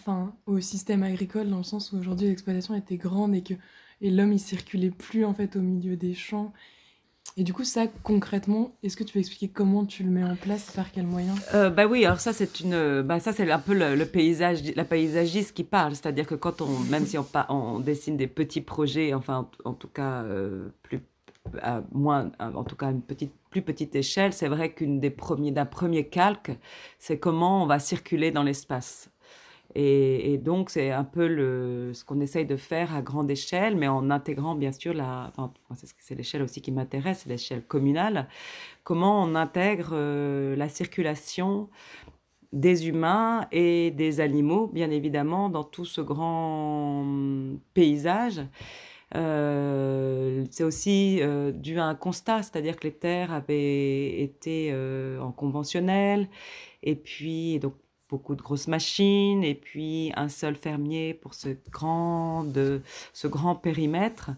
au 0.46 0.60
système 0.60 1.02
agricole, 1.02 1.48
dans 1.48 1.58
le 1.58 1.64
sens 1.64 1.92
où 1.92 1.98
aujourd'hui 1.98 2.28
l'exploitation 2.28 2.74
était 2.74 2.96
grande 2.96 3.34
et 3.34 3.42
que 3.42 3.54
et 4.00 4.10
l'homme 4.10 4.32
il 4.32 4.38
circulait 4.38 4.90
plus 4.90 5.24
en 5.24 5.34
fait 5.34 5.56
au 5.56 5.60
milieu 5.60 5.96
des 5.96 6.14
champs. 6.14 6.52
Et 7.36 7.44
du 7.44 7.52
coup, 7.52 7.64
ça 7.64 7.86
concrètement, 8.02 8.76
est-ce 8.82 8.96
que 8.96 9.04
tu 9.04 9.12
peux 9.12 9.18
expliquer 9.18 9.48
comment 9.48 9.84
tu 9.84 10.02
le 10.02 10.10
mets 10.10 10.24
en 10.24 10.34
place, 10.34 10.70
par 10.70 10.90
quels 10.90 11.06
moyens? 11.06 11.38
Euh, 11.54 11.68
bah 11.68 11.86
oui, 11.86 12.04
alors 12.04 12.20
ça 12.20 12.32
c'est 12.32 12.60
une, 12.60 13.02
bah 13.02 13.20
ça 13.20 13.32
c'est 13.32 13.48
un 13.50 13.58
peu 13.58 13.74
le, 13.74 14.04
paysage, 14.06 14.62
la 14.74 14.84
paysagiste 14.84 15.54
qui 15.54 15.64
parle, 15.64 15.94
c'est-à-dire 15.94 16.26
que 16.26 16.34
quand 16.34 16.60
on, 16.60 16.78
même 16.90 17.06
si 17.06 17.18
on, 17.18 17.26
on 17.48 17.80
dessine 17.80 18.16
des 18.16 18.28
petits 18.28 18.60
projets, 18.60 19.14
enfin 19.14 19.48
en, 19.64 19.70
en 19.70 19.74
tout 19.74 19.88
cas 19.88 20.22
euh, 20.22 20.68
plus, 20.82 21.00
moins, 21.92 22.30
en 22.40 22.64
tout 22.64 22.76
cas 22.76 22.90
une 22.90 23.02
petite, 23.02 23.34
plus 23.50 23.62
petite 23.62 23.94
échelle, 23.94 24.32
c'est 24.32 24.48
vrai 24.48 24.72
qu'une 24.72 25.00
des 25.00 25.10
premiers, 25.10 25.52
d'un 25.52 25.66
premier 25.66 26.08
calque, 26.08 26.52
c'est 26.98 27.18
comment 27.18 27.62
on 27.62 27.66
va 27.66 27.78
circuler 27.78 28.30
dans 28.30 28.42
l'espace. 28.42 29.10
Et, 29.74 30.38
donc 30.38 30.70
c'est 30.70 30.90
un 30.90 31.04
peu 31.04 31.28
le, 31.28 31.92
ce 31.92 32.02
qu'on 32.02 32.20
essaye 32.20 32.46
de 32.46 32.56
faire 32.56 32.94
à 32.94 33.02
grande 33.02 33.30
échelle, 33.30 33.76
mais 33.76 33.86
en 33.86 34.10
intégrant 34.10 34.54
bien 34.54 34.72
sûr 34.72 34.94
la, 34.94 35.30
c'est 35.98 36.14
l'échelle 36.14 36.42
aussi 36.42 36.62
qui 36.62 36.72
m'intéresse, 36.72 37.20
c'est 37.24 37.28
l'échelle 37.28 37.62
communale 37.62 38.28
comment 38.88 39.22
on 39.22 39.34
intègre 39.34 39.90
euh, 39.92 40.56
la 40.56 40.70
circulation 40.70 41.68
des 42.54 42.88
humains 42.88 43.46
et 43.52 43.90
des 43.90 44.20
animaux, 44.20 44.66
bien 44.66 44.90
évidemment, 44.90 45.50
dans 45.50 45.62
tout 45.62 45.84
ce 45.84 46.00
grand 46.00 47.02
hum, 47.02 47.60
paysage. 47.74 48.40
Euh, 49.14 50.44
c'est 50.50 50.64
aussi 50.64 51.18
euh, 51.22 51.50
dû 51.50 51.78
à 51.78 51.84
un 51.84 51.94
constat, 51.94 52.42
c'est-à-dire 52.42 52.76
que 52.76 52.84
les 52.84 52.92
terres 52.92 53.32
avaient 53.32 54.20
été 54.20 54.70
euh, 54.72 55.18
en 55.20 55.32
conventionnel, 55.32 56.28
et 56.82 56.94
puis 56.94 57.58
donc 57.58 57.74
beaucoup 58.08 58.34
de 58.34 58.42
grosses 58.42 58.68
machines, 58.68 59.44
et 59.44 59.54
puis 59.54 60.12
un 60.16 60.28
seul 60.28 60.54
fermier 60.54 61.14
pour 61.14 61.34
ce 61.34 61.50
grand, 61.70 62.46
ce 63.12 63.28
grand 63.28 63.54
périmètre. 63.54 64.30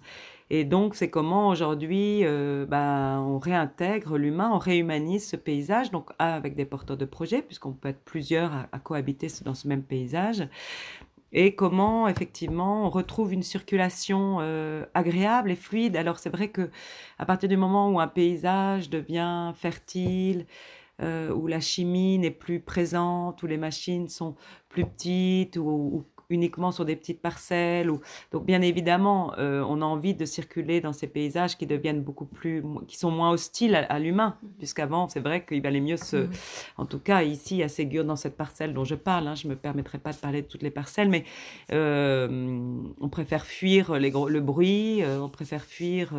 Et 0.52 0.64
donc, 0.64 0.96
c'est 0.96 1.10
comment 1.10 1.48
aujourd'hui 1.48 2.24
ben, 2.24 3.20
on 3.20 3.38
réintègre 3.38 4.18
l'humain, 4.18 4.50
on 4.52 4.58
réhumanise 4.58 5.24
ce 5.24 5.36
paysage, 5.36 5.92
donc 5.92 6.10
avec 6.18 6.56
des 6.56 6.64
porteurs 6.64 6.96
de 6.96 7.04
projets, 7.04 7.42
puisqu'on 7.42 7.70
peut 7.70 7.90
être 7.90 8.02
plusieurs 8.04 8.66
à 8.72 8.78
cohabiter 8.80 9.28
dans 9.44 9.54
ce 9.54 9.68
même 9.68 9.84
paysage, 9.84 10.48
et 11.32 11.54
comment 11.54 12.08
effectivement 12.08 12.86
on 12.86 12.90
retrouve 12.90 13.32
une 13.32 13.42
circulation 13.42 14.38
euh, 14.40 14.84
agréable 14.94 15.50
et 15.50 15.56
fluide. 15.56 15.96
Alors 15.96 16.18
c'est 16.18 16.30
vrai 16.30 16.48
que 16.48 16.70
à 17.18 17.26
partir 17.26 17.48
du 17.48 17.56
moment 17.56 17.90
où 17.90 18.00
un 18.00 18.08
paysage 18.08 18.90
devient 18.90 19.52
fertile, 19.54 20.46
euh, 21.02 21.32
où 21.32 21.46
la 21.46 21.60
chimie 21.60 22.18
n'est 22.18 22.30
plus 22.30 22.60
présente, 22.60 23.42
où 23.42 23.46
les 23.46 23.56
machines 23.56 24.08
sont 24.08 24.34
plus 24.68 24.84
petites, 24.84 25.56
ou, 25.56 26.04
uniquement 26.30 26.70
sur 26.72 26.84
des 26.84 26.96
petites 26.96 27.20
parcelles. 27.20 27.90
Ou... 27.90 28.00
Donc 28.32 28.46
bien 28.46 28.62
évidemment, 28.62 29.34
euh, 29.38 29.62
on 29.68 29.82
a 29.82 29.84
envie 29.84 30.14
de 30.14 30.24
circuler 30.24 30.80
dans 30.80 30.92
ces 30.92 31.06
paysages 31.06 31.58
qui 31.58 31.66
deviennent 31.66 32.02
beaucoup 32.02 32.24
plus, 32.24 32.62
qui 32.88 32.96
sont 32.96 33.10
moins 33.10 33.30
hostiles 33.32 33.74
à, 33.74 33.80
à 33.84 33.98
l'humain, 33.98 34.36
puisqu'avant 34.58 35.08
c'est 35.08 35.20
vrai 35.20 35.44
qu'il 35.44 35.60
valait 35.62 35.80
mieux 35.80 35.96
se, 35.96 36.16
Mhm. 36.16 36.30
en 36.78 36.86
tout 36.86 36.98
cas 37.00 37.22
ici 37.22 37.62
à 37.62 37.68
Ségur 37.68 38.04
dans 38.04 38.16
cette 38.16 38.36
parcelle 38.36 38.72
dont 38.74 38.84
je 38.84 38.94
parle, 38.94 39.26
hein, 39.28 39.34
je 39.34 39.48
me 39.48 39.56
permettrai 39.56 39.98
pas 39.98 40.12
de 40.12 40.16
parler 40.18 40.42
de 40.42 40.46
toutes 40.46 40.62
les 40.62 40.70
parcelles, 40.70 41.08
mais 41.08 41.24
euh, 41.72 42.28
on 43.00 43.08
préfère 43.08 43.44
fuir 43.46 43.94
les 43.98 44.10
gros- 44.10 44.28
le 44.28 44.40
bruit, 44.40 45.02
euh, 45.02 45.20
on 45.20 45.28
préfère 45.28 45.64
fuir 45.64 46.10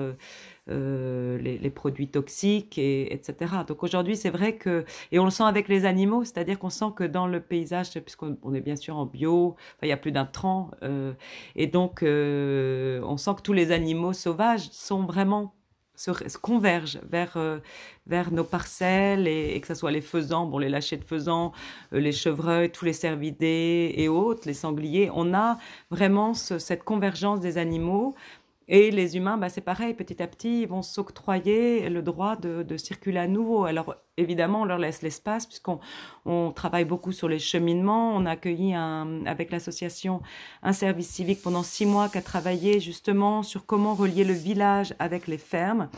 euh, 0.72 1.38
les, 1.38 1.70
produits 1.70 2.08
toxiques, 2.08 2.78
et, 2.78 3.14
etc. 3.14 3.36
Donc 3.68 3.84
aujourd'hui, 3.84 4.16
c'est 4.16 4.30
vrai 4.30 4.56
que, 4.56 4.86
et 5.12 5.20
on 5.20 5.26
le 5.26 5.32
sent 5.32 5.44
avec 5.44 5.68
les 5.68 5.86
animaux, 5.86 6.24
c'est-à-dire 6.24 6.60
qu'on 6.60 6.70
sent 6.70 6.92
que 6.96 7.04
dans 7.04 7.28
le 7.28 7.40
paysage, 7.42 7.92
puisqu'on 8.00 8.38
on 8.44 8.54
est 8.54 8.62
bien 8.62 8.76
sûr 8.76 8.98
en 8.98 9.06
bio, 9.06 9.56
il 9.84 9.90
y 9.90 9.92
a 9.92 9.98
plus 9.98 10.12
d'intrants, 10.12 10.72
euh, 10.84 11.14
et 11.56 11.68
donc 11.68 12.04
euh, 12.04 13.02
on 13.04 13.18
sent 13.18 13.32
que 13.38 13.42
tous 13.42 13.54
les 13.54 13.72
animaux 13.72 14.14
sauvages 14.14 14.70
sont 14.72 15.04
vraiment 15.04 15.54
se, 15.96 16.38
convergent 16.38 17.00
vers, 17.10 17.38
vers 18.08 18.32
nos 18.32 18.44
parcelles 18.44 19.28
et, 19.28 19.60
que 19.62 19.68
ce 19.68 19.76
soit 19.76 19.92
les 19.92 20.02
faisans, 20.02 20.46
bon, 20.46 20.58
les 20.58 20.70
lâchers 20.70 20.98
de 20.98 21.04
faisans, 21.04 21.52
les 21.92 22.12
chevreuils, 22.12 22.72
tous 22.72 22.86
les 22.86 22.94
cervidés 22.94 23.94
et 23.96 24.08
autres, 24.08 24.44
les 24.46 24.54
sangliers. 24.54 25.10
On 25.14 25.34
a 25.34 25.58
vraiment 25.92 26.34
ce- 26.34 26.58
cette 26.58 26.84
convergence 26.84 27.40
des 27.40 27.58
animaux. 27.58 28.16
Et 28.74 28.90
les 28.90 29.18
humains, 29.18 29.38
bah, 29.38 29.50
c'est 29.50 29.60
pareil, 29.60 29.94
petit 29.94 30.24
à 30.24 30.28
petit, 30.28 30.62
ils 30.62 30.68
vont 30.68 30.82
s'octroyer 30.82 31.90
le 31.90 32.02
droit 32.02 32.38
de, 32.38 32.78
circuler 32.78 33.20
à 33.20 33.28
nouveau. 33.28 33.66
Alors, 33.66 33.96
évidemment, 34.16 34.62
on 34.62 34.66
leur 34.66 34.78
laisse 34.78 35.02
l'espace, 35.02 35.46
puisqu'on 35.46 35.82
on 36.24 36.52
travaille 36.52 36.86
beaucoup 36.86 37.12
sur 37.12 37.28
les 37.28 37.38
cheminements. 37.38 38.16
On 38.16 38.26
a 38.26 38.32
accueilli 38.32 38.74
un, 38.74 39.26
avec 39.26 39.52
l'association 39.52 40.22
un 40.64 40.72
service 40.72 41.10
civique 41.10 41.42
pendant 41.42 41.64
six 41.64 41.86
mois 41.86 42.08
qui 42.08 42.18
a 42.18 42.22
travaillé 42.22 42.80
justement 42.80 43.44
sur 43.44 43.66
comment 43.66 43.94
relier 43.94 44.24
le 44.24 44.34
village 44.34 44.96
avec 45.00 45.28
les 45.28 45.38
fermes. 45.38 45.90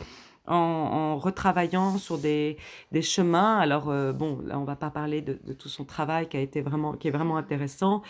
En, 0.46 1.16
retravaillant 1.16 1.96
sur 1.96 2.18
des, 2.18 2.58
des 2.92 3.00
chemins. 3.00 3.56
Alors, 3.56 3.88
euh, 3.88 4.12
bon, 4.12 4.40
là, 4.44 4.58
on 4.58 4.64
va 4.64 4.76
pas 4.76 4.90
parler 4.90 5.22
de, 5.22 5.38
de 5.42 5.52
tout 5.54 5.70
son 5.70 5.86
travail 5.86 6.28
qui 6.28 6.36
a 6.36 6.40
été 6.40 6.60
vraiment, 6.60 6.92
qui 6.92 7.08
est 7.08 7.10
vraiment 7.10 7.38
intéressant. 7.38 8.02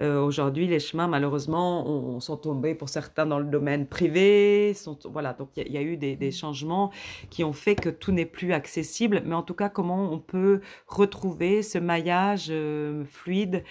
Euh, 0.00 0.20
Aujourd'hui, 0.22 0.66
les 0.66 0.80
chemins, 0.80 1.08
malheureusement, 1.08 1.86
ont- 1.86 2.20
sont 2.20 2.36
tombés 2.36 2.74
pour 2.74 2.88
certains 2.88 3.26
dans 3.26 3.38
le 3.38 3.44
domaine 3.44 3.86
privé. 3.86 4.72
Sont, 4.74 4.98
voilà, 5.12 5.34
donc 5.34 5.50
il 5.56 5.62
y, 5.62 5.66
a- 5.66 5.68
il 5.68 5.74
y 5.74 5.78
a 5.78 5.82
eu 5.82 5.96
des, 5.96 6.16
des 6.16 6.30
changements 6.32 6.90
qui 7.30 7.44
ont 7.44 7.52
fait 7.52 7.74
que 7.74 7.90
tout 7.90 8.10
n'est 8.12 8.24
plus 8.26 8.52
accessible. 8.52 9.22
Mais 9.26 9.34
en 9.34 9.42
tout 9.42 9.54
cas, 9.54 9.68
comment 9.68 10.10
on 10.12 10.18
peut 10.18 10.60
retrouver 10.86 11.62
ce 11.62 11.78
maillage 11.78 12.46
euh, 12.50 13.04
fluide 13.04 13.62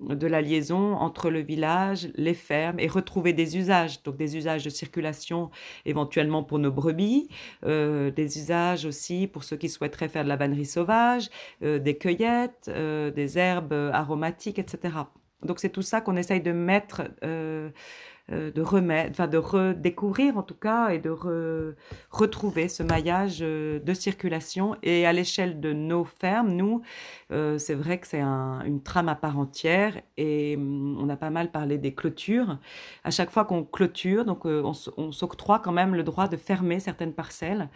de 0.00 0.26
la 0.26 0.42
liaison 0.42 0.94
entre 0.94 1.30
le 1.30 1.40
village, 1.40 2.08
les 2.16 2.34
fermes 2.34 2.78
et 2.78 2.88
retrouver 2.88 3.32
des 3.32 3.56
usages, 3.56 4.02
donc 4.02 4.16
des 4.16 4.36
usages 4.36 4.64
de 4.64 4.70
circulation 4.70 5.50
éventuellement 5.86 6.42
pour 6.44 6.58
nos 6.58 6.70
brebis, 6.72 7.28
euh, 7.64 8.10
des 8.10 8.38
usages 8.38 8.84
aussi 8.86 9.26
pour 9.26 9.44
ceux 9.44 9.56
qui 9.56 9.68
souhaiteraient 9.68 10.08
faire 10.08 10.24
de 10.24 10.28
la 10.28 10.36
vannerie 10.36 10.66
sauvage, 10.66 11.30
euh, 11.62 11.78
des 11.78 11.96
cueillettes, 11.96 12.66
euh, 12.68 13.10
des 13.10 13.38
herbes 13.38 13.72
aromatiques, 13.92 14.58
etc. 14.58 15.08
Donc 15.44 15.58
c'est 15.58 15.70
tout 15.70 15.82
ça 15.82 16.00
qu'on 16.00 16.16
essaye 16.16 16.40
de 16.40 16.52
mettre, 16.52 17.02
euh, 17.22 17.70
euh, 18.32 18.50
de 18.50 18.62
remettre, 18.62 19.10
enfin 19.10 19.28
de 19.28 19.36
redécouvrir 19.36 20.38
en 20.38 20.42
tout 20.42 20.54
cas 20.54 20.88
et 20.88 20.98
de 20.98 21.10
re- 21.10 21.74
retrouver 22.10 22.68
ce 22.68 22.82
maillage 22.82 23.40
euh, 23.42 23.78
de 23.80 23.94
circulation. 23.94 24.76
Et 24.82 25.06
à 25.06 25.12
l'échelle 25.12 25.60
de 25.60 25.72
nos 25.72 26.04
fermes, 26.04 26.52
nous, 26.52 26.82
c'est 27.30 27.74
vrai 27.74 27.98
que 27.98 28.06
c'est 28.06 28.20
un- 28.20 28.62
une 28.64 28.82
trame 28.82 29.08
à 29.08 29.14
part 29.14 29.38
entière 29.38 30.00
et 30.16 30.56
hum, 30.56 30.96
on 31.00 31.08
a 31.08 31.16
pas 31.16 31.30
mal 31.30 31.50
parlé 31.50 31.78
des 31.78 31.94
clôtures. 31.94 32.58
À 33.04 33.10
chaque 33.10 33.30
fois 33.30 33.44
qu'on 33.44 33.64
clôture, 33.64 34.24
donc 34.24 34.44
on, 34.46 34.72
s'octroie 35.12 35.58
quand 35.58 35.72
même 35.72 35.94
le 35.94 36.02
droit 36.02 36.28
de 36.28 36.36
fermer 36.36 36.80
certaines 36.80 37.12
parcelles, 37.12 37.68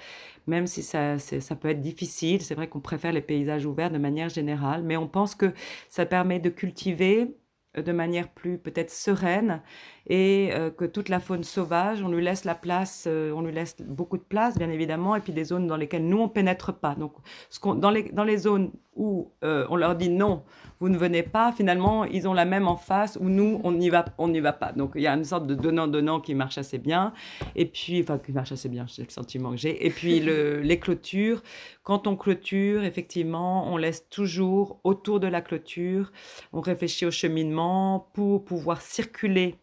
même 0.46 0.66
si 0.66 0.82
ça, 0.82 1.16
peut 1.60 1.68
être 1.68 1.80
difficile. 1.80 2.42
C'est 2.42 2.54
vrai 2.54 2.68
qu'on 2.68 2.80
préfère 2.80 3.12
les 3.12 3.20
paysages 3.20 3.66
ouverts 3.66 3.90
de 3.90 3.98
manière 3.98 4.28
générale, 4.28 4.82
mais 4.82 4.96
on 4.96 5.08
pense 5.08 5.34
que 5.34 5.52
ça 5.88 6.06
permet 6.06 6.40
de 6.40 6.50
cultiver 6.50 7.36
de 7.76 7.92
manière 7.92 8.28
plus 8.28 8.58
peut-être 8.58 8.90
sereine 8.90 9.62
et 10.06 10.50
euh, 10.52 10.70
que 10.70 10.84
toute 10.84 11.08
la 11.08 11.20
faune 11.20 11.44
sauvage, 11.44 12.02
on 12.02 12.08
lui 12.08 12.24
laisse 12.24 12.44
la 12.44 12.54
place, 12.54 13.04
euh, 13.06 13.30
on 13.32 13.42
lui 13.42 13.52
laisse 13.52 13.76
beaucoup 13.80 14.16
de 14.16 14.22
place 14.22 14.56
bien 14.56 14.70
évidemment, 14.70 15.14
et 15.14 15.20
puis 15.20 15.32
des 15.32 15.44
zones 15.44 15.66
dans 15.66 15.76
lesquelles 15.76 16.06
nous 16.06 16.18
on 16.18 16.28
pénètre 16.28 16.72
pas. 16.72 16.94
Donc 16.94 17.12
ce 17.50 17.60
dans, 17.74 17.90
les, 17.90 18.04
dans 18.04 18.24
les 18.24 18.38
zones 18.38 18.72
où 18.98 19.32
euh, 19.44 19.66
on 19.70 19.76
leur 19.76 19.94
dit 19.96 20.10
non, 20.10 20.42
vous 20.80 20.90
ne 20.90 20.98
venez 20.98 21.22
pas, 21.22 21.52
finalement 21.52 22.04
ils 22.04 22.28
ont 22.28 22.34
la 22.34 22.44
même 22.44 22.68
en 22.68 22.76
face 22.76 23.16
où 23.20 23.30
nous 23.30 23.60
on 23.64 23.72
n'y 23.72 23.88
va, 23.88 24.04
on 24.18 24.28
n'y 24.28 24.40
va 24.40 24.52
pas. 24.52 24.72
Donc 24.72 24.92
il 24.96 25.02
y 25.02 25.06
a 25.06 25.14
une 25.14 25.24
sorte 25.24 25.46
de 25.46 25.54
donnant-donnant 25.54 26.20
qui 26.20 26.34
marche 26.34 26.58
assez 26.58 26.78
bien, 26.78 27.14
et 27.56 27.64
puis 27.64 28.02
enfin 28.02 28.18
qui 28.18 28.32
marche 28.32 28.52
assez 28.52 28.68
bien, 28.68 28.86
c'est 28.88 29.02
le 29.04 29.10
sentiment 29.10 29.52
que 29.52 29.56
j'ai. 29.56 29.86
Et 29.86 29.90
puis 29.90 30.20
le, 30.20 30.60
les 30.62 30.78
clôtures, 30.78 31.42
quand 31.82 32.06
on 32.06 32.16
clôture, 32.16 32.84
effectivement, 32.84 33.72
on 33.72 33.76
laisse 33.78 34.08
toujours 34.10 34.80
autour 34.84 35.20
de 35.20 35.28
la 35.28 35.40
clôture, 35.40 36.12
on 36.52 36.60
réfléchit 36.60 37.06
au 37.06 37.10
cheminement 37.10 38.10
pour 38.12 38.44
pouvoir 38.44 38.82
circuler 38.82 39.56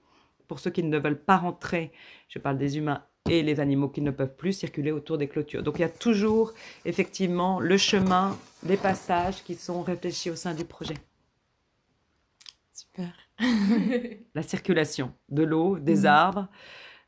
pour 0.48 0.60
ceux 0.60 0.72
qui 0.72 0.84
ne 0.84 0.98
veulent 0.98 1.24
pas 1.24 1.38
rentrer, 1.38 1.92
je 2.28 2.40
parle 2.40 2.58
des 2.58 2.78
humains 2.78 3.04
et 3.28 3.42
les 3.42 3.60
animaux 3.60 3.90
qui 3.90 4.02
ne 4.02 4.12
peuvent 4.12 4.36
plus 4.36 4.54
circuler 4.54 4.92
autour 4.92 5.18
des 5.18 5.28
clôtures. 5.28 5.64
Donc 5.64 5.80
il 5.80 5.82
y 5.82 5.86
a 5.86 5.90
toujours 5.90 6.54
effectivement 6.86 7.60
le 7.60 7.78
chemin, 7.78 8.38
les 8.66 8.78
passages 8.78 9.44
qui 9.44 9.56
sont 9.56 9.82
réfléchis 9.82 10.30
au 10.30 10.36
sein 10.36 10.54
du 10.54 10.64
projet. 10.66 10.96
Super. 12.74 13.14
La 14.36 14.44
circulation 14.44 15.12
de 15.30 15.44
l'eau, 15.44 15.80
des 15.80 16.02
Mhm. 16.02 16.06
arbres, 16.06 16.48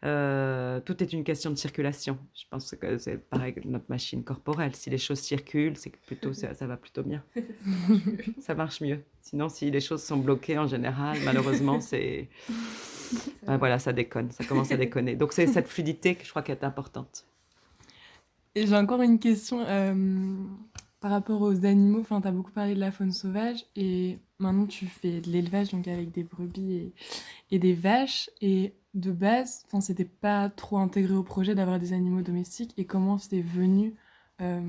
Euh, 0.06 0.80
tout 0.82 1.02
est 1.02 1.12
une 1.12 1.24
question 1.24 1.50
de 1.50 1.56
circulation. 1.56 2.20
Je 2.36 2.44
pense 2.52 2.76
que 2.76 3.00
c'est 3.00 3.18
pareil 3.18 3.56
que 3.56 3.68
notre 3.68 3.88
machine 3.90 4.24
corporelle. 4.24 4.76
Si 4.76 4.92
les 4.92 5.00
choses 5.00 5.18
circulent, 5.20 5.76
c'est 5.76 5.90
que 5.90 5.98
plutôt 6.06 6.34
ça, 6.34 6.54
ça 6.54 6.68
va 6.68 6.78
plutôt 6.78 7.02
bien. 7.02 7.24
ça 8.40 8.54
marche 8.54 8.80
mieux. 8.82 9.00
Sinon, 9.22 9.50
si 9.50 9.72
les 9.72 9.82
choses 9.82 10.04
sont 10.04 10.18
bloquées 10.18 10.60
en 10.60 10.68
général, 10.68 11.18
malheureusement, 11.26 11.82
c'est 11.82 12.30
ben 13.46 13.58
voilà, 13.58 13.80
ça 13.80 13.94
déconne, 13.94 14.32
ça 14.32 14.44
commence 14.44 14.72
à 14.72 14.78
déconner. 14.78 15.16
Donc 15.16 15.34
c'est 15.34 15.48
cette 15.48 15.68
fluidité 15.68 16.16
que 16.16 16.24
je 16.26 16.30
crois 16.30 16.42
qu'elle 16.42 16.58
est 16.58 16.66
importante. 16.66 17.26
Et 18.56 18.66
j'ai 18.66 18.76
encore 18.76 19.02
une 19.02 19.20
question 19.20 19.60
euh, 19.68 20.36
par 21.00 21.12
rapport 21.12 21.42
aux 21.42 21.66
animaux. 21.66 22.00
Enfin, 22.02 22.22
tu 22.22 22.28
as 22.28 22.32
beaucoup 22.32 22.52
parlé 22.52 22.74
de 22.76 22.80
la 22.80 22.92
faune 22.92 23.12
sauvage 23.12 23.66
et 23.76 24.18
maintenant 24.40 24.66
tu 24.66 24.88
fais 24.88 25.22
de 25.22 25.30
l'élevage 25.30 25.70
donc 25.70 25.88
avec 25.88 26.12
des 26.12 26.24
brebis 26.24 26.74
et, 26.74 26.94
et 27.52 27.60
des 27.60 27.74
vaches. 27.74 28.30
Et 28.42 28.74
de 28.96 29.12
base, 29.12 29.64
enfin, 29.68 29.80
c'était 29.80 30.06
pas 30.06 30.50
trop 30.50 30.80
intégré 30.80 31.14
au 31.14 31.22
projet 31.22 31.54
d'avoir 31.54 31.78
des 31.78 31.94
animaux 31.94 32.22
domestiques 32.22 32.74
et 32.78 32.86
comment 32.86 33.20
c'était 33.20 33.42
venu 33.42 33.94
euh, 34.42 34.60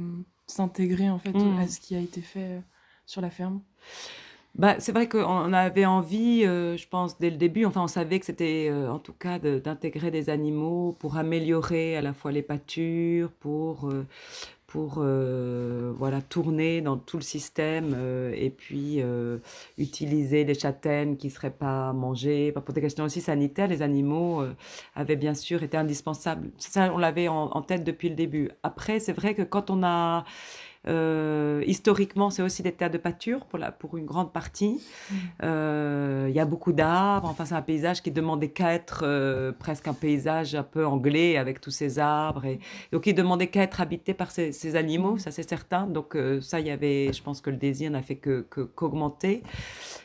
s'intégrer 0.46 1.08
en 1.08 1.18
fait 1.18 1.32
Mm. 1.32 1.58
à 1.58 1.66
ce 1.66 1.80
qui 1.80 1.94
a 1.96 2.00
été 2.00 2.20
fait 2.20 2.58
euh, 2.58 2.60
sur 3.06 3.22
la 3.22 3.30
ferme? 3.30 3.62
Bah, 4.54 4.74
c'est 4.80 4.90
vrai 4.92 5.08
qu'on 5.08 5.52
avait 5.52 5.86
envie, 5.86 6.44
euh, 6.44 6.76
je 6.76 6.88
pense, 6.88 7.18
dès 7.20 7.30
le 7.30 7.36
début, 7.36 7.64
enfin, 7.64 7.82
on 7.82 7.86
savait 7.86 8.18
que 8.18 8.26
c'était 8.26 8.68
euh, 8.70 8.90
en 8.90 8.98
tout 8.98 9.12
cas 9.12 9.38
d'intégrer 9.38 10.10
des 10.10 10.30
animaux 10.30 10.96
pour 10.98 11.16
améliorer 11.16 11.96
à 11.96 12.02
la 12.02 12.12
fois 12.12 12.32
les 12.32 12.42
pâtures, 12.42 13.30
pour, 13.38 13.88
euh, 13.88 14.04
pour 14.66 14.94
voilà, 15.96 16.20
tourner 16.28 16.80
dans 16.82 16.96
tout 16.98 17.16
le 17.18 17.22
système 17.22 17.96
et 18.34 18.50
puis 18.50 19.00
utiliser 19.78 20.44
les 20.44 20.52
châtaignes 20.54 21.16
qui 21.16 21.28
ne 21.28 21.32
seraient 21.32 21.50
pas 21.50 21.92
mangées. 21.94 22.52
Pour 22.52 22.74
des 22.74 22.82
questions 22.82 23.04
aussi 23.04 23.22
sanitaires, 23.22 23.68
les 23.68 23.80
animaux 23.80 24.42
avaient 24.94 25.16
bien 25.16 25.32
sûr 25.34 25.62
été 25.62 25.78
indispensables. 25.78 26.50
Ça, 26.58 26.92
on 26.92 26.98
l'avait 26.98 27.28
en 27.28 27.62
tête 27.62 27.82
depuis 27.82 28.10
le 28.10 28.14
début. 28.14 28.50
Après, 28.62 29.00
c'est 29.00 29.14
vrai 29.14 29.34
que 29.34 29.42
quand 29.42 29.70
on 29.70 29.82
a 29.82 30.24
euh, 30.86 31.62
historiquement, 31.66 32.30
c'est 32.30 32.42
aussi 32.42 32.62
des 32.62 32.72
terres 32.72 32.90
de 32.90 32.98
pâture 32.98 33.44
pour, 33.46 33.58
la, 33.58 33.72
pour 33.72 33.96
une 33.96 34.06
grande 34.06 34.32
partie. 34.32 34.80
Euh, 35.42 36.26
Il 36.28 36.34
y 36.34 36.40
a 36.40 36.44
beaucoup 36.44 36.72
d'arbres. 36.72 37.28
Enfin, 37.28 37.44
c'est 37.44 37.54
un 37.54 37.62
paysage 37.62 38.02
qui 38.02 38.10
demandait 38.10 38.48
qu'à 38.50 38.72
être 38.72 39.00
euh, 39.02 39.52
presque 39.52 39.88
un 39.88 39.94
paysage 39.94 40.54
un 40.54 40.62
peu 40.62 40.86
anglais 40.86 41.36
avec 41.36 41.60
tous 41.60 41.70
ces 41.70 41.98
arbres. 41.98 42.44
Et, 42.44 42.60
donc, 42.92 43.06
il 43.06 43.14
demandait 43.14 43.48
qu'à 43.48 43.62
être 43.62 43.80
habité 43.80 44.14
par 44.14 44.30
ces, 44.30 44.52
ces 44.52 44.76
animaux, 44.76 45.18
ça 45.18 45.30
c'est 45.30 45.48
certain. 45.48 45.86
Donc, 45.86 46.16
ça, 46.40 46.60
il 46.60 46.66
y 46.66 46.70
avait, 46.70 47.12
je 47.12 47.22
pense 47.22 47.40
que 47.40 47.50
le 47.50 47.56
désir 47.56 47.90
n'a 47.90 48.02
fait 48.02 48.16
que 48.16 48.46
que- 48.48 48.60
qu'augmenter. 48.60 49.42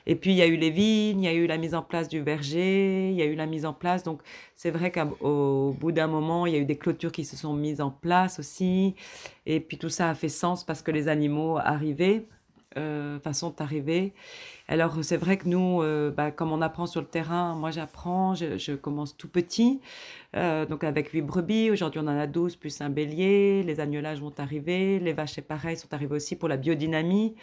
Et 0.06 0.16
puis, 0.16 0.32
il 0.32 0.38
y 0.38 0.42
a 0.42 0.48
eu 0.48 0.58
les 0.58 0.70
vignes, 0.70 1.22
il 1.22 1.26
y 1.26 1.28
a 1.28 1.34
eu 1.34 1.48
la 1.48 1.58
mise 1.58 1.76
en 1.76 1.82
place 1.82 2.10
du 2.10 2.22
verger, 2.22 3.10
il 3.10 3.16
y 3.16 3.22
a 3.22 3.26
eu 3.26 3.36
la 3.36 3.46
mise 3.46 3.66
en 3.66 3.74
place. 3.74 4.04
Donc, 4.04 4.22
c'est 4.64 4.72
vrai 4.72 4.94
qu'au 4.94 5.76
bout 5.78 5.92
d'un 5.92 6.08
moment, 6.08 6.46
il 6.46 6.54
y 6.54 6.56
a 6.56 6.60
eu 6.60 6.64
des 6.64 6.78
clôtures 6.78 7.12
qui 7.12 7.26
se 7.26 7.36
sont 7.36 7.54
mises 7.54 7.82
en 7.82 7.92
place 7.92 8.40
aussi. 8.40 8.96
Et 9.46 9.60
puis 9.60 9.78
tout 9.78 9.90
ça 9.90 10.10
a 10.10 10.16
fait 10.16 10.30
sens 10.30 10.64
parce 10.64 10.82
que 10.82 10.90
les 10.90 11.10
animaux 11.10 11.58
arrivaient, 11.58 12.24
euh, 12.78 13.18
enfin 13.18 13.34
sont 13.34 13.60
arrivés. 13.60 14.14
Alors 14.70 15.00
c'est 15.02 15.18
vrai 15.18 15.36
que 15.36 15.50
nous, 15.50 15.82
euh, 15.82 16.12
bah, 16.12 16.32
comme 16.32 16.54
on 16.54 16.62
apprend 16.62 16.86
sur 16.86 17.02
le 17.02 17.08
terrain, 17.08 17.56
moi 17.56 17.72
j'apprends, 17.72 18.36
je, 18.36 18.74
commence 18.76 19.18
tout 19.18 19.28
petit, 19.28 19.82
euh, 20.38 20.66
donc 20.66 20.86
avec 20.86 21.10
huit 21.10 21.24
brebis. 21.24 21.70
Aujourd'hui 21.70 22.00
on 22.02 22.08
en 22.08 22.18
a 22.18 22.26
12 22.26 22.56
plus 22.56 22.80
un 22.80 22.90
bélier. 22.90 23.64
Les 23.64 23.82
agnelages 23.82 24.22
vont 24.22 24.34
arriver, 24.38 24.98
les 25.02 25.12
vaches 25.12 25.34
c'est 25.34 25.42
pareil, 25.42 25.76
sont 25.76 25.94
arrivées 25.94 26.16
aussi 26.16 26.38
pour 26.38 26.48
la 26.48 26.56
biodynamie. 26.56 27.36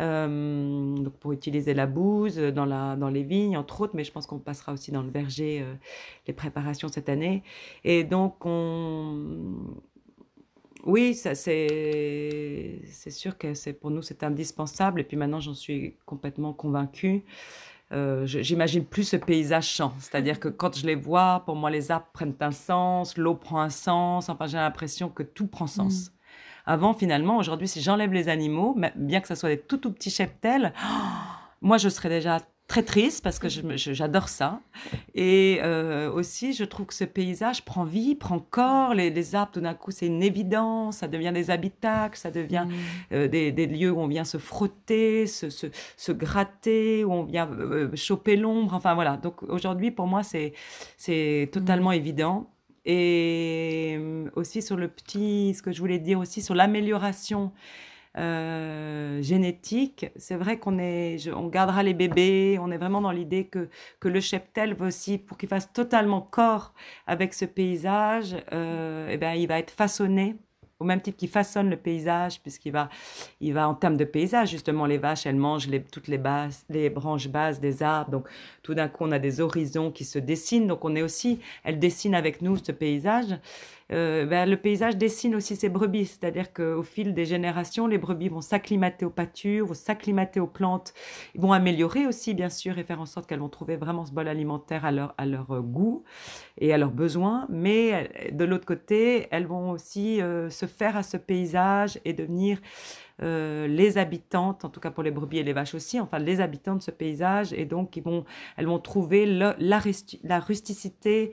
Euh, 0.00 0.96
donc 0.96 1.12
pour 1.18 1.32
utiliser 1.32 1.72
la 1.72 1.86
bouse 1.86 2.36
dans, 2.36 2.64
la, 2.64 2.96
dans 2.96 3.08
les 3.08 3.22
vignes, 3.22 3.56
entre 3.56 3.82
autres, 3.82 3.94
mais 3.94 4.04
je 4.04 4.12
pense 4.12 4.26
qu'on 4.26 4.38
passera 4.38 4.72
aussi 4.72 4.90
dans 4.90 5.02
le 5.02 5.10
verger 5.10 5.60
euh, 5.62 5.74
les 6.26 6.32
préparations 6.32 6.88
cette 6.88 7.08
année. 7.08 7.42
Et 7.84 8.04
donc, 8.04 8.44
on... 8.44 9.54
oui, 10.84 11.14
c'est, 11.14 11.34
sûr 13.10 13.38
que 13.38 13.72
pour 13.72 13.90
nous, 13.90 14.02
c'est 14.02 14.24
indispensable. 14.24 15.00
Et 15.00 15.04
puis 15.04 15.16
maintenant, 15.16 15.40
j'en 15.40 15.54
suis 15.54 15.96
complètement 16.06 16.52
convaincue. 16.52 17.24
Euh, 17.92 18.26
j'imagine 18.26 18.84
plus 18.84 19.04
ce 19.04 19.16
paysage 19.16 19.68
champ. 19.68 19.94
C'est-à-dire 20.00 20.40
que 20.40 20.48
quand 20.48 20.76
je 20.76 20.86
les 20.86 20.96
vois, 20.96 21.42
pour 21.46 21.54
moi, 21.54 21.70
les 21.70 21.92
arbres 21.92 22.08
prennent 22.12 22.34
un 22.40 22.50
sens, 22.50 23.16
l'eau 23.16 23.34
prend 23.34 23.60
un 23.60 23.70
sens. 23.70 24.28
Enfin, 24.28 24.46
j'ai 24.46 24.56
l'impression 24.56 25.08
que 25.08 25.22
tout 25.22 25.46
prend 25.46 25.68
sens. 25.68 26.10
Avant, 26.66 26.94
finalement, 26.94 27.36
aujourd'hui, 27.36 27.68
si 27.68 27.80
j'enlève 27.80 28.12
les 28.12 28.28
animaux, 28.28 28.76
bien 28.96 29.20
que 29.20 29.28
ce 29.28 29.34
soit 29.34 29.50
des 29.50 29.58
tout, 29.58 29.76
tout 29.76 29.92
petits 29.92 30.10
cheptels, 30.10 30.72
moi, 31.60 31.78
je 31.78 31.88
serais 31.88 32.08
déjà 32.08 32.40
très 32.66 32.82
triste 32.82 33.22
parce 33.22 33.38
que 33.38 33.48
j'adore 33.48 34.28
ça. 34.28 34.60
Et 35.14 35.60
euh, 35.62 36.10
aussi, 36.10 36.54
je 36.54 36.64
trouve 36.64 36.86
que 36.86 36.94
ce 36.94 37.04
paysage 37.04 37.64
prend 37.64 37.84
vie, 37.84 38.14
prend 38.14 38.38
corps. 38.38 38.94
Les, 38.94 39.10
les 39.10 39.34
arbres, 39.34 39.52
tout 39.52 39.60
d'un 39.60 39.74
coup, 39.74 39.90
c'est 39.90 40.06
une 40.06 40.22
évidence. 40.22 40.98
Ça 40.98 41.08
devient 41.08 41.32
des 41.32 41.50
habitacles, 41.50 42.18
ça 42.18 42.30
devient 42.30 42.66
euh, 43.12 43.28
des, 43.28 43.52
des 43.52 43.66
lieux 43.66 43.90
où 43.90 44.00
on 44.00 44.08
vient 44.08 44.24
se 44.24 44.38
frotter, 44.38 45.26
se, 45.26 45.50
se, 45.50 45.66
se 45.96 46.12
gratter, 46.12 47.04
où 47.04 47.12
on 47.12 47.22
vient 47.24 47.48
euh, 47.50 47.94
choper 47.94 48.36
l'ombre. 48.36 48.74
Enfin, 48.74 48.94
voilà. 48.94 49.18
Donc, 49.18 49.42
aujourd'hui, 49.42 49.90
pour 49.90 50.06
moi, 50.06 50.22
c'est 50.22 50.54
c'est 50.96 51.50
totalement 51.52 51.92
évident. 51.92 52.50
Et 52.84 53.96
euh, 53.98 54.30
aussi 54.34 54.62
sur 54.62 54.76
le 54.76 54.88
petit, 54.88 55.54
ce 55.54 55.62
que 55.62 55.72
je 55.72 55.80
voulais 55.80 55.98
dire 55.98 56.18
aussi 56.18 56.42
sur 56.42 56.54
l'amélioration 56.54 57.52
euh, 58.16 59.22
génétique, 59.22 60.06
c'est 60.16 60.36
vrai 60.36 60.58
qu'on 60.58 60.78
est, 60.78 61.28
on 61.34 61.48
gardera 61.48 61.82
les 61.82 61.94
bébés, 61.94 62.58
on 62.60 62.70
est 62.70 62.78
vraiment 62.78 63.00
dans 63.00 63.10
l'idée 63.10 63.46
que, 63.46 63.68
que 63.98 64.08
le 64.08 64.20
cheptel 64.20 64.74
va 64.74 64.86
aussi, 64.86 65.18
pour 65.18 65.36
qu'il 65.36 65.48
fasse 65.48 65.72
totalement 65.72 66.20
corps 66.20 66.74
avec 67.06 67.34
ce 67.34 67.44
paysage, 67.44 68.36
euh, 68.52 69.08
eh 69.10 69.16
ben, 69.16 69.32
il 69.34 69.48
va 69.48 69.58
être 69.58 69.72
façonné 69.72 70.36
au 70.84 70.86
même 70.86 71.00
titre 71.00 71.16
qu'il 71.16 71.30
façonne 71.30 71.70
le 71.70 71.76
paysage, 71.76 72.40
puisqu'il 72.40 72.72
va, 72.72 72.90
il 73.40 73.54
va 73.54 73.66
en 73.66 73.74
termes 73.74 73.96
de 73.96 74.04
paysage, 74.04 74.50
justement, 74.50 74.84
les 74.84 74.98
vaches, 74.98 75.24
elles 75.24 75.34
mangent 75.34 75.68
toutes 75.90 76.08
les, 76.08 76.18
bases, 76.18 76.64
les 76.68 76.90
branches 76.90 77.28
basses 77.28 77.58
des 77.58 77.82
arbres, 77.82 78.10
donc 78.10 78.28
tout 78.62 78.74
d'un 78.74 78.88
coup, 78.88 79.04
on 79.04 79.12
a 79.12 79.18
des 79.18 79.40
horizons 79.40 79.90
qui 79.90 80.04
se 80.04 80.18
dessinent, 80.18 80.66
donc 80.66 80.84
on 80.84 80.94
est 80.94 81.02
aussi, 81.02 81.40
elles 81.64 81.78
dessinent 81.78 82.14
avec 82.14 82.42
nous 82.42 82.58
ce 82.58 82.70
paysage. 82.70 83.38
Euh, 83.92 84.24
ben, 84.24 84.48
le 84.48 84.56
paysage 84.56 84.96
dessine 84.96 85.34
aussi 85.34 85.56
ses 85.56 85.68
brebis, 85.68 86.06
c'est-à-dire 86.06 86.52
qu'au 86.52 86.82
fil 86.82 87.12
des 87.12 87.26
générations, 87.26 87.86
les 87.86 87.98
brebis 87.98 88.28
vont 88.28 88.40
s'acclimater 88.40 89.04
aux 89.04 89.10
pâtures, 89.10 89.66
vont 89.66 89.74
s'acclimater 89.74 90.40
aux 90.40 90.46
plantes, 90.46 90.94
vont 91.34 91.52
améliorer 91.52 92.06
aussi, 92.06 92.32
bien 92.34 92.48
sûr, 92.48 92.78
et 92.78 92.84
faire 92.84 93.00
en 93.00 93.06
sorte 93.06 93.26
qu'elles 93.28 93.40
vont 93.40 93.48
trouver 93.50 93.76
vraiment 93.76 94.06
ce 94.06 94.12
bol 94.12 94.26
alimentaire 94.26 94.84
à 94.84 94.92
leur, 94.92 95.14
euh, 95.50 95.60
goût 95.60 96.04
et 96.58 96.72
à 96.72 96.78
leurs 96.78 96.90
besoins, 96.90 97.46
mais 97.50 98.08
euh, 98.26 98.30
de 98.32 98.44
l'autre 98.44 98.66
côté, 98.66 99.28
elles 99.30 99.46
vont 99.46 99.70
aussi 99.70 100.20
se 100.50 100.66
faire 100.66 100.96
à 100.96 101.02
ce 101.02 101.16
paysage 101.16 101.98
et 102.04 102.12
devenir 102.12 102.60
les 103.20 103.98
habitantes, 103.98 104.64
en 104.64 104.68
tout 104.68 104.80
cas 104.80 104.90
pour 104.90 105.02
les 105.02 105.10
brebis 105.10 105.38
et 105.38 105.42
les 105.42 105.52
vaches 105.52 105.74
aussi, 105.74 106.00
enfin 106.00 106.18
les 106.18 106.40
habitants 106.40 106.74
de 106.74 106.82
ce 106.82 106.90
paysage, 106.90 107.52
et 107.52 107.64
donc 107.64 107.96
elles 108.56 108.66
vont 108.66 108.78
trouver 108.78 109.26
la 109.26 110.40
rusticité. 110.40 111.32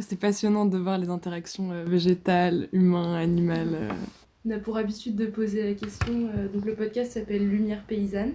C'est 0.00 0.18
passionnant 0.18 0.64
de 0.64 0.78
voir 0.78 0.98
les 0.98 1.10
interactions 1.10 1.70
euh, 1.72 1.84
végétales, 1.84 2.68
humains, 2.72 3.14
animales. 3.14 3.74
euh. 3.74 3.90
On 4.46 4.50
a 4.50 4.58
pour 4.58 4.76
habitude 4.76 5.16
de 5.16 5.26
poser 5.26 5.62
la 5.64 5.74
question. 5.74 6.30
euh, 6.36 6.48
donc 6.48 6.64
le 6.64 6.74
podcast 6.74 7.12
s'appelle 7.12 7.48
Lumière 7.48 7.84
paysanne. 7.86 8.32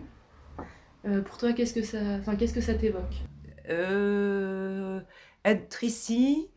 Euh, 1.06 1.22
pour 1.22 1.38
toi, 1.38 1.54
qu'est-ce 1.54 1.74
que 1.74 1.82
ça, 1.82 2.00
enfin 2.20 2.36
qu'est-ce 2.36 2.54
que 2.54 2.62
ça 2.62 2.74
t'évoque? 2.76 3.15
Euh, 3.70 5.00
être 5.46 5.84
ici, 5.84 6.48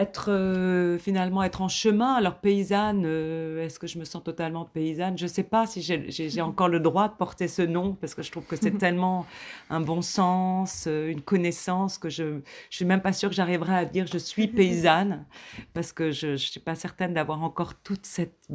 être 0.00 0.30
euh, 0.30 0.98
finalement 0.98 1.42
être 1.42 1.62
en 1.62 1.68
chemin. 1.68 2.14
Alors 2.14 2.36
paysanne, 2.40 3.02
euh, 3.06 3.64
est-ce 3.64 3.78
que 3.78 3.86
je 3.86 3.98
me 3.98 4.04
sens 4.04 4.22
totalement 4.24 4.64
paysanne? 4.64 5.18
Je 5.18 5.26
sais 5.26 5.42
pas 5.42 5.66
si 5.66 5.82
j'ai- 5.82 6.40
encore 6.40 6.68
le 6.68 6.80
droit 6.80 7.08
de 7.08 7.14
porter 7.14 7.48
ce 7.48 7.62
nom 7.62 7.94
parce 7.94 8.14
que 8.14 8.22
je 8.22 8.30
trouve 8.30 8.44
que 8.46 8.56
c'est 8.56 8.70
tellement 8.78 9.26
un 9.68 9.80
bon 9.80 10.02
sens, 10.02 10.84
euh, 10.86 11.08
une 11.10 11.20
connaissance 11.22 11.98
que 11.98 12.08
je 12.08 12.40
je 12.70 12.76
suis 12.76 12.84
même 12.84 13.02
pas 13.02 13.12
sûre 13.12 13.28
que 13.28 13.34
j'arriverai 13.34 13.74
à 13.74 13.84
dire 13.84 14.06
je 14.06 14.18
suis 14.18 14.48
paysanne 14.48 15.24
parce 15.74 15.92
que 15.92 16.10
je 16.10 16.36
je 16.36 16.46
suis 16.50 16.60
pas 16.60 16.74
certaine 16.74 17.14
d'avoir 17.14 17.42
encore 17.42 17.74
toute 17.74 18.06
cette 18.06 18.48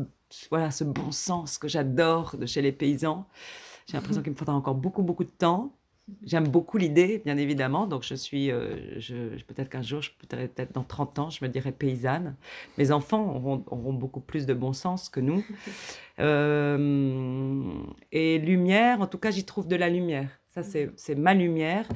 voilà 0.49 0.71
ce 0.71 0.83
bon 0.83 1.11
sens 1.11 1.57
que 1.57 1.67
j'adore 1.67 2.35
de 2.37 2.45
chez 2.45 2.61
les 2.61 2.71
paysans. 2.71 3.27
J'ai 3.87 3.97
l'impression 3.97 4.21
qu'il 4.23 4.31
me 4.31 4.37
faudra 4.37 4.53
encore 4.55 4.75
beaucoup 4.75 5.03
beaucoup 5.03 5.23
de 5.23 5.29
temps. 5.29 5.73
J'aime 6.23 6.47
beaucoup 6.47 6.77
l'idée, 6.77 7.21
bien 7.25 7.35
évidemment. 7.35 7.87
Donc, 7.87 8.03
je 8.03 8.13
suis, 8.13 8.51
euh, 8.51 8.99
je, 8.99 9.41
peut-être 9.43 9.69
qu'un 9.69 9.81
jour, 9.81 10.01
peut-être 10.19 10.71
dans 10.73 10.83
30 10.83 11.19
ans, 11.19 11.29
je 11.31 11.43
me 11.43 11.49
dirai 11.49 11.71
paysanne. 11.71 12.35
Mes 12.77 12.91
enfants 12.91 13.35
auront, 13.35 13.63
auront 13.67 13.93
beaucoup 13.93 14.19
plus 14.19 14.45
de 14.45 14.53
bon 14.53 14.73
sens 14.73 15.09
que 15.09 15.19
nous. 15.19 15.43
Euh, 16.17 17.61
et 18.13 18.39
lumière, 18.39 19.01
en 19.01 19.07
tout 19.07 19.17
cas, 19.17 19.31
j'y 19.31 19.43
trouve 19.43 19.67
de 19.67 19.75
la 19.75 19.89
lumière. 19.89 20.29
Ça, 20.47 20.63
c'est 20.63 20.89
c'est 20.95 21.15
ma 21.15 21.33
lumière. 21.33 21.89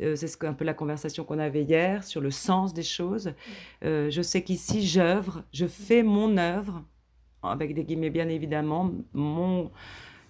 Euh, 0.00 0.16
c'est 0.16 0.28
ce 0.28 0.46
un 0.46 0.54
peu 0.54 0.64
la 0.64 0.72
conversation 0.72 1.24
qu'on 1.24 1.38
avait 1.38 1.62
hier 1.62 2.02
sur 2.02 2.22
le 2.22 2.30
sens 2.30 2.72
des 2.72 2.82
choses. 2.82 3.34
Je 3.82 4.22
sais 4.22 4.42
qu'ici, 4.42 4.86
j'œuvre, 4.86 5.44
je 5.52 5.66
fais 5.66 6.02
mon 6.02 6.38
œuvre, 6.38 6.86
avec 7.42 7.74
des 7.74 7.84
guillemets 7.84 8.08
bien 8.08 8.28
évidemment, 8.28 8.90
mon, 9.12 9.70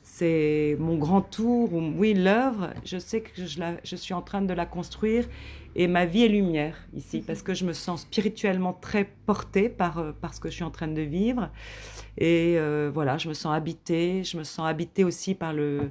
c'est 0.08 0.76
mon 0.78 0.96
grand 0.96 1.20
tour, 1.20 1.74
ou 1.74 1.80
oui, 1.98 2.14
l'œuvre, 2.14 2.70
je 2.84 2.96
sais 2.96 3.22
que 3.22 3.44
je, 3.44 3.58
la- 3.58 3.76
je 3.82 3.96
suis 3.96 4.14
en 4.14 4.22
train 4.22 4.40
de 4.40 4.54
la 4.54 4.64
construire 4.64 5.28
et 5.74 5.88
ma 5.88 6.06
vie 6.06 6.22
est 6.22 6.28
lumière 6.28 6.76
ici 6.94 7.22
parce 7.26 7.42
que 7.42 7.52
je 7.54 7.64
me 7.66 7.72
sens 7.72 8.02
spirituellement 8.02 8.72
très 8.72 9.04
portée 9.26 9.68
par, 9.68 9.98
euh, 9.98 10.12
par 10.12 10.32
ce 10.32 10.40
que 10.40 10.48
je 10.48 10.54
suis 10.54 10.64
en 10.64 10.70
train 10.70 10.86
de 10.88 11.02
vivre. 11.02 11.50
Et 12.18 12.54
euh, 12.56 12.88
voilà, 12.94 13.18
je 13.18 13.28
me 13.28 13.34
sens 13.34 13.52
habitée, 13.54 14.22
je 14.24 14.38
me 14.38 14.44
sens 14.44 14.66
habitée 14.66 15.02
aussi 15.04 15.34
par 15.34 15.52
le, 15.52 15.90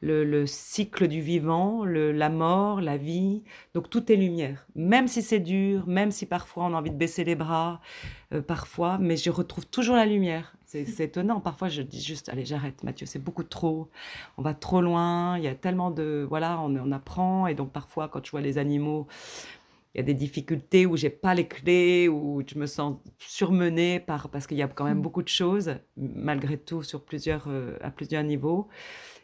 le, 0.00 0.24
le 0.24 0.46
cycle 0.46 1.08
du 1.08 1.20
vivant, 1.20 1.84
le, 1.84 2.12
la 2.12 2.30
mort, 2.30 2.80
la 2.80 2.96
vie. 2.96 3.42
Donc 3.74 3.90
tout 3.90 4.10
est 4.10 4.16
lumière, 4.16 4.64
même 4.76 5.08
si 5.08 5.22
c'est 5.22 5.40
dur, 5.40 5.86
même 5.88 6.12
si 6.12 6.24
parfois 6.24 6.64
on 6.66 6.72
a 6.74 6.78
envie 6.78 6.90
de 6.92 6.96
baisser 6.96 7.24
les 7.24 7.34
bras, 7.34 7.80
euh, 8.32 8.40
parfois, 8.40 8.96
mais 8.98 9.16
je 9.16 9.28
retrouve 9.30 9.66
toujours 9.66 9.96
la 9.96 10.06
lumière. 10.06 10.55
C'est 10.66 11.00
étonnant. 11.00 11.40
Parfois, 11.40 11.68
je 11.68 11.80
dis 11.80 12.02
juste, 12.02 12.28
allez, 12.28 12.44
j'arrête, 12.44 12.82
Mathieu, 12.82 13.06
c'est 13.06 13.18
beaucoup 13.22 13.44
trop. 13.44 13.88
On 14.36 14.42
va 14.42 14.52
trop 14.52 14.80
loin. 14.80 15.38
Il 15.38 15.44
y 15.44 15.48
a 15.48 15.54
tellement 15.54 15.90
de, 15.92 16.26
voilà, 16.28 16.60
on, 16.60 16.74
on 16.76 16.92
apprend. 16.92 17.46
Et 17.46 17.54
donc, 17.54 17.70
parfois, 17.72 18.08
quand 18.08 18.24
je 18.24 18.30
vois 18.32 18.40
les 18.40 18.58
animaux, 18.58 19.06
il 19.94 19.98
y 19.98 20.00
a 20.00 20.04
des 20.04 20.12
difficultés 20.14 20.84
où 20.84 20.96
j'ai 20.96 21.08
pas 21.08 21.34
les 21.34 21.46
clés, 21.46 22.08
où 22.08 22.42
je 22.46 22.58
me 22.58 22.66
sens 22.66 22.96
surmenée 23.18 24.00
par, 24.00 24.28
parce 24.28 24.46
qu'il 24.46 24.58
y 24.58 24.62
a 24.62 24.68
quand 24.68 24.84
même 24.84 24.98
Mm. 24.98 25.02
beaucoup 25.02 25.22
de 25.22 25.28
choses, 25.28 25.76
malgré 25.96 26.58
tout, 26.58 26.82
sur 26.82 27.02
plusieurs, 27.02 27.44
euh, 27.48 27.78
à 27.80 27.90
plusieurs 27.90 28.22
niveaux. 28.24 28.68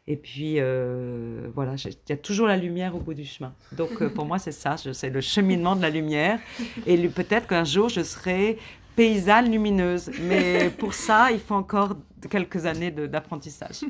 Et 0.08 0.16
puis, 0.16 0.54
euh, 0.58 1.48
voilà, 1.54 1.74
il 1.84 1.94
y 2.08 2.12
a 2.12 2.16
toujours 2.16 2.46
la 2.48 2.56
lumière 2.56 2.96
au 2.96 3.00
bout 3.00 3.14
du 3.14 3.24
chemin. 3.24 3.54
Donc, 3.72 4.00
euh, 4.00 4.08
pour 4.08 4.24
moi, 4.24 4.38
c'est 4.38 4.50
ça, 4.52 4.76
c'est 4.76 5.10
le 5.10 5.20
cheminement 5.20 5.76
de 5.76 5.82
la 5.82 5.90
lumière. 5.90 6.40
Et 6.86 6.96
peut-être 7.08 7.46
qu'un 7.46 7.64
jour, 7.64 7.88
je 7.88 8.02
serai 8.02 8.58
paysanne 8.96 9.50
lumineuse. 9.50 10.10
Mais 10.22 10.70
pour 10.78 10.94
ça, 10.94 11.30
il 11.32 11.40
faut 11.40 11.54
encore 11.54 11.96
quelques 12.30 12.66
années 12.66 12.90
de- 12.90 13.06
d'apprentissage. 13.06 13.80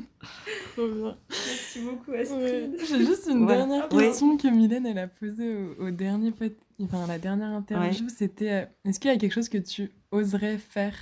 Trop 0.75 0.87
bien. 0.87 1.17
Merci 1.29 1.79
beaucoup, 1.81 2.11
Ouais. 2.11 2.21
Astrid. 2.21 2.75
J'ai 2.87 3.05
juste 3.05 3.27
une 3.29 3.45
dernière 3.45 3.87
question 3.89 4.37
que 4.37 4.47
Mylène 4.47 4.85
elle 4.85 4.97
a 4.99 5.07
posée 5.07 5.55
au, 5.79 5.87
au 5.87 5.91
dernier 5.91 6.33
enfin, 6.81 7.03
à 7.03 7.07
la 7.07 7.19
dernière 7.19 7.49
interview. 7.49 8.07
C'était 8.09 8.51
euh, 8.51 8.65
est-ce 8.85 8.99
qu'il 8.99 9.11
y 9.11 9.13
a 9.13 9.17
quelque 9.17 9.33
chose 9.33 9.49
que 9.49 9.57
tu 9.59 9.91
oserais 10.11 10.57
faire 10.57 10.95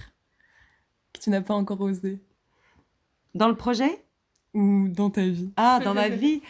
que 1.13 1.19
tu 1.19 1.29
n'as 1.29 1.41
pas 1.41 1.53
encore 1.53 1.81
osé? 1.81 2.19
Dans 3.33 3.47
le 3.47 3.55
projet? 3.55 4.03
Ou 4.53 4.87
dans 4.89 5.09
ta 5.09 5.21
vie? 5.25 5.51
Ah, 5.55 5.79
dans 5.83 5.93
ma 5.93 6.09
vie? 6.09 6.41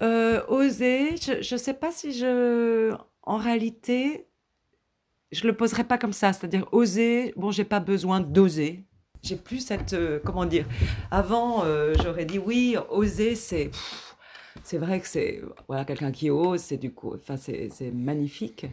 Euh, 0.00 0.40
Oser, 0.48 1.16
je 1.18 1.54
ne 1.54 1.58
sais 1.58 1.74
pas 1.74 1.90
si 1.92 2.12
je... 2.12 2.94
En 3.22 3.36
réalité, 3.36 4.26
je 5.32 5.46
le 5.46 5.56
poserai 5.56 5.84
pas 5.84 5.98
comme 5.98 6.12
ça. 6.12 6.32
C'est-à-dire, 6.32 6.66
oser, 6.72 7.32
bon, 7.36 7.50
j'ai 7.50 7.64
pas 7.64 7.80
besoin 7.80 8.20
d'oser. 8.20 8.84
J'ai 9.22 9.36
plus 9.36 9.60
cette... 9.60 9.92
euh, 9.92 10.18
comment 10.24 10.46
dire 10.46 10.66
Avant, 11.10 11.64
euh, 11.64 11.94
j'aurais 12.02 12.24
dit, 12.24 12.38
oui, 12.38 12.76
oser, 12.88 13.34
c'est... 13.34 13.70
C'est 14.64 14.78
vrai 14.78 15.00
que 15.00 15.06
c'est... 15.06 15.42
Voilà, 15.68 15.84
quelqu'un 15.84 16.10
qui 16.10 16.30
ose, 16.30 16.60
c'est 16.60 16.76
du 16.76 16.92
coup... 16.92 17.14
Enfin, 17.14 17.36
c'est 17.36 17.70
magnifique. 17.92 18.66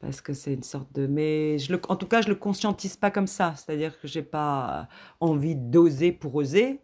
Parce 0.00 0.20
que 0.20 0.32
c'est 0.32 0.54
une 0.54 0.62
sorte 0.62 0.92
de... 0.94 1.06
Mais 1.06 1.56
en 1.88 1.96
tout 1.96 2.06
cas, 2.06 2.22
je 2.22 2.28
le 2.28 2.34
conscientise 2.34 2.96
pas 2.96 3.10
comme 3.10 3.26
ça. 3.26 3.54
C'est-à-dire 3.56 4.00
que 4.00 4.08
j'ai 4.08 4.22
pas 4.22 4.88
envie 5.20 5.56
d'oser 5.56 6.12
pour 6.12 6.34
oser. 6.34 6.80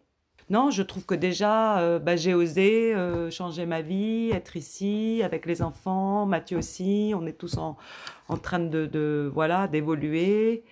Non, 0.50 0.70
je 0.70 0.82
trouve 0.82 1.06
que 1.06 1.14
déjà, 1.14 1.78
euh, 1.78 1.98
bah, 2.00 2.16
j'ai 2.16 2.34
osé 2.34 2.92
euh, 2.94 3.30
changer 3.30 3.66
ma 3.66 3.82
vie, 3.82 4.30
être 4.32 4.56
ici 4.56 5.22
avec 5.24 5.46
les 5.46 5.62
enfants, 5.62 6.26
Mathieu 6.26 6.58
aussi. 6.58 7.12
On 7.16 7.24
est 7.26 7.38
tous 7.38 7.56
en, 7.56 7.76
en 8.28 8.36
train 8.36 8.58
de, 8.58 8.86
de 8.86 9.30
voilà 9.32 9.68
d'évoluer. 9.68 10.64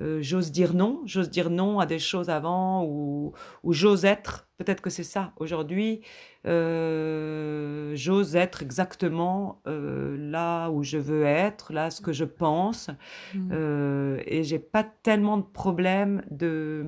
Euh, 0.00 0.18
j'ose 0.22 0.50
dire 0.50 0.72
non, 0.74 1.02
j'ose 1.04 1.30
dire 1.30 1.50
non 1.50 1.78
à 1.78 1.86
des 1.86 1.98
choses 1.98 2.28
avant 2.30 2.84
ou, 2.84 3.32
ou 3.62 3.72
j'ose 3.72 4.04
être. 4.04 4.48
Peut-être 4.58 4.80
que 4.80 4.90
c'est 4.90 5.04
ça 5.04 5.32
aujourd'hui. 5.36 6.00
euh, 6.46 7.92
j'ose 7.94 8.34
être 8.34 8.62
exactement 8.62 9.60
euh, 9.66 10.16
là 10.18 10.70
où 10.70 10.82
je 10.82 10.98
veux 10.98 11.24
être, 11.24 11.72
là 11.72 11.90
ce 11.90 12.00
que 12.00 12.12
je 12.12 12.24
pense. 12.24 12.90
Mm. 13.34 13.50
Euh, 13.52 14.20
et 14.26 14.42
j'ai 14.42 14.58
pas 14.58 14.84
tellement 15.02 15.36
de 15.38 15.44
problèmes 15.44 16.22
de 16.30 16.84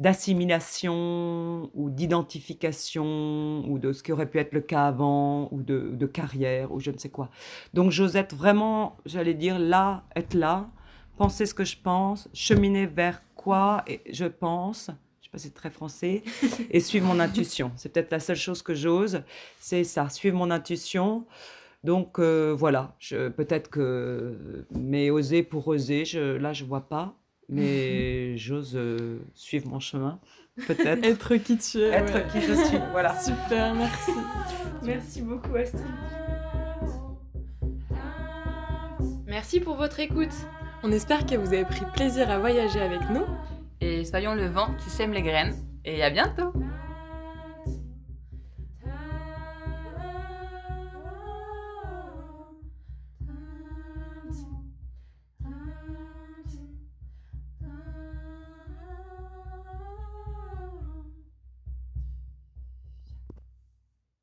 d'assimilation 0.00 1.70
ou 1.74 1.90
d'identification 1.90 3.64
ou 3.68 3.78
de 3.78 3.92
ce 3.92 4.02
qui 4.02 4.12
aurait 4.12 4.28
pu 4.28 4.38
être 4.38 4.52
le 4.52 4.62
cas 4.62 4.86
avant 4.86 5.48
ou 5.52 5.62
de, 5.62 5.90
de 5.92 6.06
carrière 6.06 6.72
ou 6.72 6.80
je 6.80 6.90
ne 6.90 6.96
sais 6.96 7.10
quoi. 7.10 7.30
Donc 7.74 7.90
j'ose 7.90 8.16
être 8.16 8.34
vraiment, 8.34 8.96
j'allais 9.04 9.34
dire 9.34 9.58
là, 9.58 10.04
être 10.16 10.34
là, 10.34 10.70
penser 11.18 11.44
ce 11.44 11.52
que 11.52 11.64
je 11.64 11.76
pense, 11.76 12.30
cheminer 12.32 12.86
vers 12.86 13.20
quoi 13.36 13.84
et 13.86 14.00
je 14.10 14.24
pense. 14.24 14.90
Je 15.20 15.26
sais 15.26 15.30
pas 15.30 15.38
si 15.38 15.48
c'est 15.48 15.54
très 15.54 15.70
français 15.70 16.22
et 16.70 16.80
suivre 16.80 17.06
mon 17.06 17.20
intuition. 17.20 17.70
C'est 17.76 17.92
peut-être 17.92 18.10
la 18.10 18.20
seule 18.20 18.36
chose 18.36 18.62
que 18.62 18.74
j'ose, 18.74 19.22
c'est 19.58 19.84
ça, 19.84 20.08
suivre 20.08 20.38
mon 20.38 20.50
intuition. 20.50 21.26
Donc 21.84 22.18
euh, 22.18 22.54
voilà, 22.58 22.96
peut-être 23.36 23.68
que 23.68 24.64
mais 24.70 25.10
oser 25.10 25.42
pour 25.42 25.68
oser, 25.68 26.06
je, 26.06 26.36
là 26.36 26.54
je 26.54 26.64
vois 26.64 26.88
pas, 26.88 27.14
mais 27.50 28.36
j'ose 28.38 28.72
euh, 28.76 29.18
suivre 29.34 29.68
mon 29.68 29.80
chemin, 29.80 30.18
peut-être 30.66 31.04
Être 31.04 31.36
qui 31.36 31.58
tu 31.58 31.78
es. 31.78 31.88
être 31.90 32.14
ouais. 32.14 32.26
qui 32.32 32.40
je 32.40 32.54
suis. 32.54 32.78
Voilà. 32.92 33.18
Super, 33.20 33.74
merci. 33.74 34.12
Merci 34.82 35.22
beaucoup, 35.22 35.54
Astrid. 35.54 35.84
Merci 39.26 39.60
pour 39.60 39.76
votre 39.76 40.00
écoute. 40.00 40.32
On 40.82 40.90
espère 40.92 41.26
que 41.26 41.34
vous 41.34 41.52
avez 41.52 41.64
pris 41.64 41.84
plaisir 41.94 42.30
à 42.30 42.38
voyager 42.38 42.80
avec 42.80 43.00
nous. 43.10 43.24
Et 43.80 44.04
soyons 44.04 44.34
le 44.34 44.46
vent 44.46 44.74
qui 44.82 44.90
sème 44.90 45.12
les 45.12 45.22
graines. 45.22 45.54
Et 45.84 46.02
à 46.02 46.10
bientôt 46.10 46.52